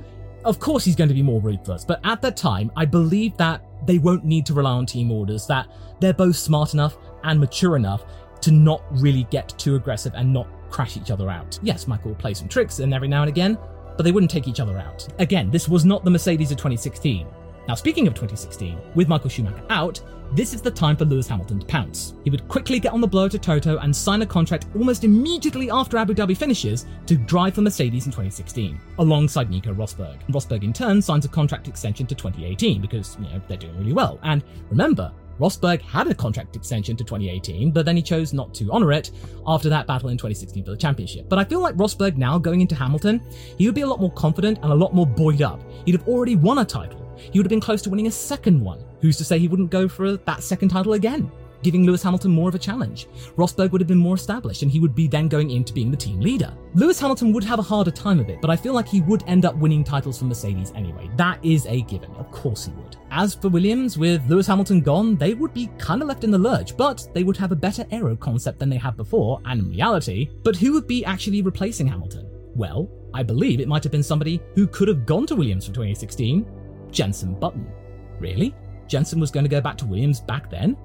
of 0.44 0.60
course 0.60 0.84
he's 0.84 0.98
going 0.98 1.08
to 1.08 1.14
be 1.14 1.24
more 1.24 1.40
ruthless, 1.40 1.86
but 1.86 2.02
at 2.04 2.22
that 2.22 2.36
time, 2.36 2.72
I 2.76 2.84
believe 2.84 3.38
that 3.38 3.64
they 3.86 3.98
won't 3.98 4.26
need 4.26 4.46
to 4.48 4.54
rely 4.54 4.72
on 4.72 4.86
team 4.86 5.12
orders, 5.12 5.48
that 5.48 5.68
they're 6.00 6.14
both 6.14 6.36
smart 6.36 6.74
enough 6.74 6.98
and 7.24 7.40
mature 7.40 7.76
enough 7.76 8.06
to 8.42 8.52
not 8.52 8.82
really 8.92 9.24
get 9.32 9.50
too 9.58 9.76
aggressive 9.76 10.14
and 10.16 10.32
not 10.32 10.48
crash 10.70 10.98
each 10.98 11.12
other 11.12 11.30
out. 11.30 11.60
Yes, 11.62 11.88
Michael 11.88 12.12
will 12.12 12.16
play 12.16 12.34
some 12.34 12.48
tricks 12.48 12.80
and 12.80 12.94
every 12.94 13.08
now 13.08 13.22
and 13.22 13.30
again, 13.30 13.58
but 13.98 14.04
they 14.04 14.12
wouldn't 14.12 14.32
take 14.32 14.48
each 14.48 14.60
other 14.60 14.78
out. 14.78 15.08
Again, 15.20 15.50
this 15.52 15.68
was 15.68 15.86
not 15.86 16.04
the 16.04 16.12
Mercedes 16.12 16.52
of 16.52 16.58
2016. 16.58 17.28
Now, 17.70 17.76
speaking 17.76 18.08
of 18.08 18.16
2016, 18.16 18.80
with 18.96 19.08
Michael 19.08 19.30
Schumacher 19.30 19.62
out, 19.70 20.02
this 20.34 20.56
is 20.56 20.62
the 20.64 20.72
time 20.72 20.98
for 20.98 21.06
Lewis 21.06 21.28
Hamilton 21.28 21.60
to 21.60 21.68
pounce. 21.68 22.16
He 22.24 22.32
would 22.32 22.48
quickly 22.48 22.80
get 22.80 22.94
on 22.94 23.00
the 23.00 23.06
blower 23.06 23.30
to 23.30 23.38
Toto 23.38 23.78
and 23.78 23.96
sign 23.96 24.24
a 24.24 24.26
contract 24.26 24.66
almost 24.76 25.04
immediately 25.04 25.70
after 25.70 25.96
Abu 25.98 26.16
Dhabi 26.16 26.36
finishes 26.36 26.88
to 27.06 27.16
drive 27.16 27.54
for 27.54 27.62
Mercedes 27.62 28.08
in 28.08 28.12
2016, 28.12 28.80
alongside 28.98 29.52
Nico 29.52 29.72
Rosberg. 29.72 30.18
Rosberg 30.32 30.64
in 30.64 30.74
turn 30.74 31.00
signs 31.00 31.26
a 31.26 31.28
contract 31.28 31.68
extension 31.68 32.08
to 32.08 32.16
2018 32.16 32.82
because, 32.82 33.16
you 33.20 33.26
know, 33.26 33.40
they're 33.48 33.56
doing 33.56 33.78
really 33.78 33.94
well. 33.94 34.18
And 34.24 34.44
remember, 34.72 35.12
Rosberg 35.40 35.84
had 35.84 36.08
a 36.08 36.16
contract 36.16 36.56
extension 36.56 36.98
to 36.98 37.04
2018, 37.04 37.70
but 37.70 37.86
then 37.86 37.96
he 37.96 38.02
chose 38.02 38.34
not 38.34 38.52
to 38.56 38.72
honour 38.72 38.94
it 38.94 39.12
after 39.46 39.70
that 39.70 39.86
battle 39.86 40.10
in 40.10 40.18
2016 40.18 40.64
for 40.66 40.72
the 40.72 40.78
championship. 40.78 41.30
But 41.30 41.38
I 41.38 41.44
feel 41.44 41.60
like 41.60 41.76
Rosberg 41.76 42.18
now 42.18 42.40
going 42.40 42.62
into 42.62 42.74
Hamilton, 42.74 43.22
he 43.60 43.68
would 43.68 43.76
be 43.76 43.82
a 43.82 43.88
lot 43.88 44.02
more 44.02 44.12
confident 44.14 44.58
and 44.64 44.72
a 44.72 44.76
lot 44.76 44.96
more 44.96 45.06
buoyed 45.06 45.44
up. 45.44 45.62
He'd 45.86 45.94
have 45.94 46.08
already 46.08 46.36
won 46.36 46.58
a 46.58 46.66
title 46.66 47.09
he 47.32 47.40
would 47.40 47.46
have 47.46 47.50
been 47.50 47.60
close 47.60 47.82
to 47.84 47.90
winning 47.90 48.08
a 48.08 48.12
second 48.12 48.62
one. 48.62 48.84
Who's 49.02 49.18
to 49.18 49.24
say 49.24 49.40
he 49.40 49.48
wouldn't 49.48 49.72
go 49.72 49.88
for 49.88 50.18
that 50.18 50.44
second 50.44 50.70
title 50.70 50.94
again? 50.94 51.32
Giving 51.62 51.86
Lewis 51.86 52.02
Hamilton 52.02 52.32
more 52.32 52.48
of 52.48 52.56
a 52.56 52.60
challenge. 52.60 53.08
Rosberg 53.36 53.72
would 53.72 53.82
have 53.82 53.88
been 53.88 53.98
more 53.98 54.16
established 54.16 54.62
and 54.62 54.72
he 54.72 54.80
would 54.80 54.96
be 54.96 55.08
then 55.08 55.28
going 55.28 55.52
into 55.52 55.74
being 55.74 55.92
the 55.92 55.98
team 55.98 56.22
leader. 56.22 56.54
Lewis 56.74 57.00
Hamilton 57.00 57.34
would 57.34 57.44
have 57.44 57.60
a 57.60 57.64
harder 57.64 57.92
time 57.92 58.20
of 58.20 58.30
it, 58.30 58.40
but 58.42 58.50
I 58.50 58.56
feel 58.56 58.74
like 58.74 58.88
he 58.88 59.02
would 59.02 59.24
end 59.28 59.44
up 59.44 59.56
winning 59.56 59.84
titles 59.84 60.20
for 60.20 60.26
Mercedes 60.26 60.72
anyway. 60.76 61.10
That 61.18 61.44
is 61.44 61.66
a 61.66 61.82
given. 61.82 62.12
Of 62.12 62.32
course 62.32 62.66
he 62.66 62.72
would. 62.72 62.96
As 63.12 63.36
for 63.36 63.50
Williams, 63.50 63.98
with 63.98 64.26
Lewis 64.30 64.48
Hamilton 64.48 64.82
gone, 64.82 65.18
they 65.18 65.34
would 65.34 65.54
be 65.54 65.70
kind 65.78 66.02
of 66.02 66.08
left 66.08 66.24
in 66.24 66.32
the 66.32 66.38
lurch, 66.38 66.78
but 66.78 67.06
they 67.14 67.24
would 67.24 67.38
have 67.38 67.52
a 67.52 67.58
better 67.58 67.86
aero 67.92 68.16
concept 68.16 68.60
than 68.60 68.70
they 68.70 68.78
had 68.78 68.96
before, 68.96 69.42
and 69.46 69.60
in 69.60 69.70
reality. 69.70 70.30
But 70.44 70.56
who 70.56 70.72
would 70.74 70.88
be 70.88 71.04
actually 71.04 71.42
replacing 71.42 71.88
Hamilton? 71.88 72.30
Well, 72.56 72.90
I 73.14 73.24
believe 73.24 73.60
it 73.60 73.68
might 73.68 73.84
have 73.84 73.92
been 73.92 74.04
somebody 74.04 74.42
who 74.56 74.68
could 74.68 74.88
have 74.88 75.06
gone 75.06 75.26
to 75.28 75.36
Williams 75.36 75.66
for 75.66 75.74
2016, 75.74 76.46
Jenson 76.92 77.34
Button. 77.34 77.72
Really? 78.20 78.56
Jenson 78.88 79.20
was 79.20 79.32
going 79.32 79.46
to 79.46 79.50
go 79.50 79.62
back 79.62 79.78
to 79.78 79.86
Williams 79.86 80.20
back 80.20 80.50
then? 80.50 80.76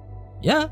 Yeah. 0.41 0.67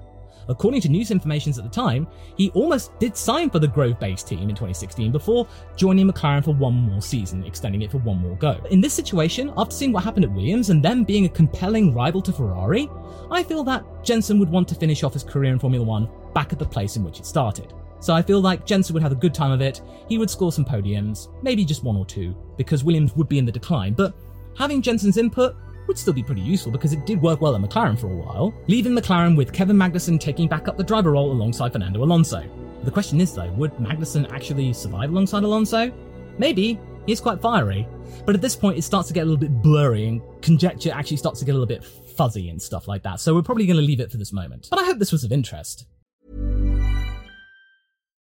According 0.48 0.82
to 0.82 0.90
news 0.90 1.12
informations 1.12 1.58
at 1.58 1.64
the 1.64 1.70
time, 1.70 2.08
he 2.36 2.50
almost 2.52 2.98
did 3.00 3.16
sign 3.16 3.50
for 3.50 3.60
the 3.60 3.68
Grove 3.68 4.00
based 4.00 4.28
team 4.28 4.42
in 4.42 4.50
2016 4.50 5.12
before 5.12 5.48
joining 5.76 6.10
McLaren 6.10 6.44
for 6.44 6.54
one 6.54 6.74
more 6.74 7.02
season, 7.02 7.44
extending 7.46 7.82
it 7.82 7.92
for 7.92 8.00
one 8.00 8.18
more 8.18 8.36
go. 8.36 8.62
In 8.70 8.82
this 8.82 8.94
situation, 8.94 9.54
after 9.58 9.76
seeing 9.76 9.94
what 9.94 10.04
happened 10.04 10.26
at 10.26 10.32
Williams 10.32 10.70
and 10.70 10.84
them 10.84 11.04
being 11.04 11.26
a 11.26 11.30
compelling 11.30 11.94
rival 11.94 12.22
to 12.22 12.34
Ferrari, 12.34 12.90
I 13.32 13.44
feel 13.44 13.64
that 13.64 13.86
Jenson 14.04 14.38
would 14.40 14.50
want 14.50 14.68
to 14.70 14.76
finish 14.76 15.04
off 15.04 15.14
his 15.14 15.24
career 15.24 15.54
in 15.54 15.60
Formula 15.60 15.86
One 15.86 16.10
back 16.34 16.52
at 16.52 16.60
the 16.60 16.66
place 16.66 16.98
in 16.98 17.04
which 17.04 17.20
it 17.20 17.26
started. 17.26 17.74
So 18.00 18.14
I 18.14 18.22
feel 18.22 18.42
like 18.42 18.66
Jenson 18.66 18.94
would 18.94 19.04
have 19.04 19.14
a 19.14 19.16
good 19.16 19.34
time 19.34 19.52
of 19.52 19.62
it, 19.62 19.82
he 20.10 20.18
would 20.18 20.30
score 20.30 20.52
some 20.52 20.66
podiums, 20.66 21.30
maybe 21.42 21.64
just 21.64 21.86
one 21.86 21.96
or 21.96 22.06
two, 22.06 22.36
because 22.58 22.84
Williams 22.84 23.16
would 23.16 23.30
be 23.30 23.38
in 23.38 23.46
the 23.46 23.52
decline, 23.52 23.94
but 23.94 24.14
having 24.58 24.82
Jenson's 24.82 25.18
input 25.18 25.56
would 25.88 25.98
still 25.98 26.14
be 26.14 26.24
pretty 26.24 26.42
useful 26.42 26.72
because 26.72 26.94
it 26.94 27.06
did 27.06 27.22
work 27.22 27.42
well 27.42 27.56
at 27.56 27.62
McLaren 27.62 28.00
for 28.00 28.08
a 28.08 28.16
while, 28.16 28.54
leaving 28.68 28.94
McLaren 28.94 29.36
with 29.36 29.52
Kevin 29.52 29.76
Magnussen 29.76 30.20
taking 30.20 30.48
back 30.48 30.68
up 30.68 30.78
the 30.78 30.84
driver 30.84 31.12
role 31.12 31.32
alongside 31.32 31.74
Fernando 31.74 32.04
Alonso. 32.04 32.44
The 32.84 32.92
question 32.92 33.20
is 33.22 33.34
though, 33.34 33.52
would 33.54 33.74
Magnussen 33.74 34.32
actually 34.32 34.74
survive 34.74 35.10
alongside 35.10 35.44
Alonso? 35.44 35.92
Maybe, 36.38 36.80
he's 37.06 37.22
quite 37.22 37.42
fiery, 37.42 37.88
but 38.26 38.36
at 38.36 38.42
this 38.42 38.56
point 38.56 38.78
it 38.78 38.84
starts 38.84 39.08
to 39.10 39.14
get 39.14 39.22
a 39.22 39.26
little 39.26 39.40
bit 39.40 39.62
blurry 39.62 40.08
and 40.08 40.22
conjecture 40.42 40.92
actually 40.92 41.18
starts 41.18 41.40
to 41.40 41.46
get 41.46 41.52
a 41.52 41.58
little 41.58 41.68
bit 41.68 41.84
fuzzy 41.84 42.50
and 42.50 42.62
stuff 42.62 42.88
like 42.88 43.04
that, 43.04 43.20
so 43.20 43.34
we're 43.34 43.42
probably 43.42 43.66
going 43.66 43.78
to 43.78 43.84
leave 43.84 44.00
it 44.00 44.12
for 44.12 44.18
this 44.18 44.34
moment. 44.34 44.68
But 44.70 44.80
I 44.80 44.86
hope 44.86 45.00
this 45.00 45.12
was 45.12 45.24
of 45.24 45.32
interest. 45.32 45.86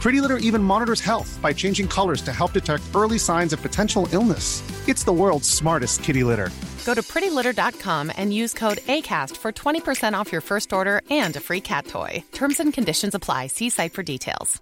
Pretty 0.00 0.22
Litter 0.22 0.38
even 0.38 0.62
monitors 0.62 1.00
health 1.02 1.38
by 1.42 1.52
changing 1.52 1.86
colors 1.86 2.22
to 2.22 2.32
help 2.32 2.54
detect 2.54 2.82
early 2.94 3.18
signs 3.18 3.52
of 3.52 3.60
potential 3.60 4.08
illness. 4.12 4.62
It's 4.88 5.04
the 5.04 5.12
world's 5.12 5.48
smartest 5.48 6.02
kitty 6.02 6.24
litter. 6.24 6.48
Go 6.86 6.94
to 6.94 7.02
prettylitter.com 7.02 8.10
and 8.16 8.32
use 8.32 8.54
code 8.54 8.78
ACAST 8.78 9.36
for 9.36 9.52
20% 9.52 10.14
off 10.14 10.32
your 10.32 10.40
first 10.40 10.72
order 10.72 11.02
and 11.10 11.36
a 11.36 11.40
free 11.40 11.60
cat 11.60 11.86
toy. 11.86 12.24
Terms 12.32 12.60
and 12.60 12.72
conditions 12.72 13.14
apply. 13.14 13.48
See 13.48 13.68
site 13.68 13.92
for 13.92 14.02
details. 14.02 14.60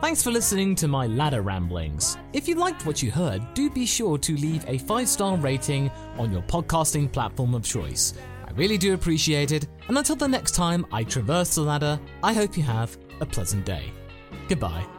Thanks 0.00 0.22
for 0.22 0.30
listening 0.30 0.76
to 0.76 0.88
my 0.88 1.08
ladder 1.08 1.42
ramblings. 1.42 2.16
If 2.32 2.46
you 2.46 2.54
liked 2.54 2.86
what 2.86 3.02
you 3.02 3.10
heard, 3.10 3.42
do 3.54 3.68
be 3.68 3.84
sure 3.84 4.16
to 4.18 4.36
leave 4.36 4.64
a 4.68 4.78
five 4.78 5.08
star 5.08 5.36
rating 5.36 5.90
on 6.16 6.32
your 6.32 6.42
podcasting 6.42 7.10
platform 7.12 7.54
of 7.54 7.64
choice 7.64 8.14
really 8.56 8.78
do 8.78 8.94
appreciate 8.94 9.52
it, 9.52 9.66
and 9.88 9.96
until 9.96 10.16
the 10.16 10.28
next 10.28 10.52
time 10.52 10.86
I 10.92 11.04
traverse 11.04 11.54
the 11.54 11.62
ladder, 11.62 12.00
I 12.22 12.32
hope 12.32 12.56
you 12.56 12.62
have 12.64 12.96
a 13.20 13.26
pleasant 13.26 13.64
day. 13.64 13.92
Goodbye. 14.48 14.95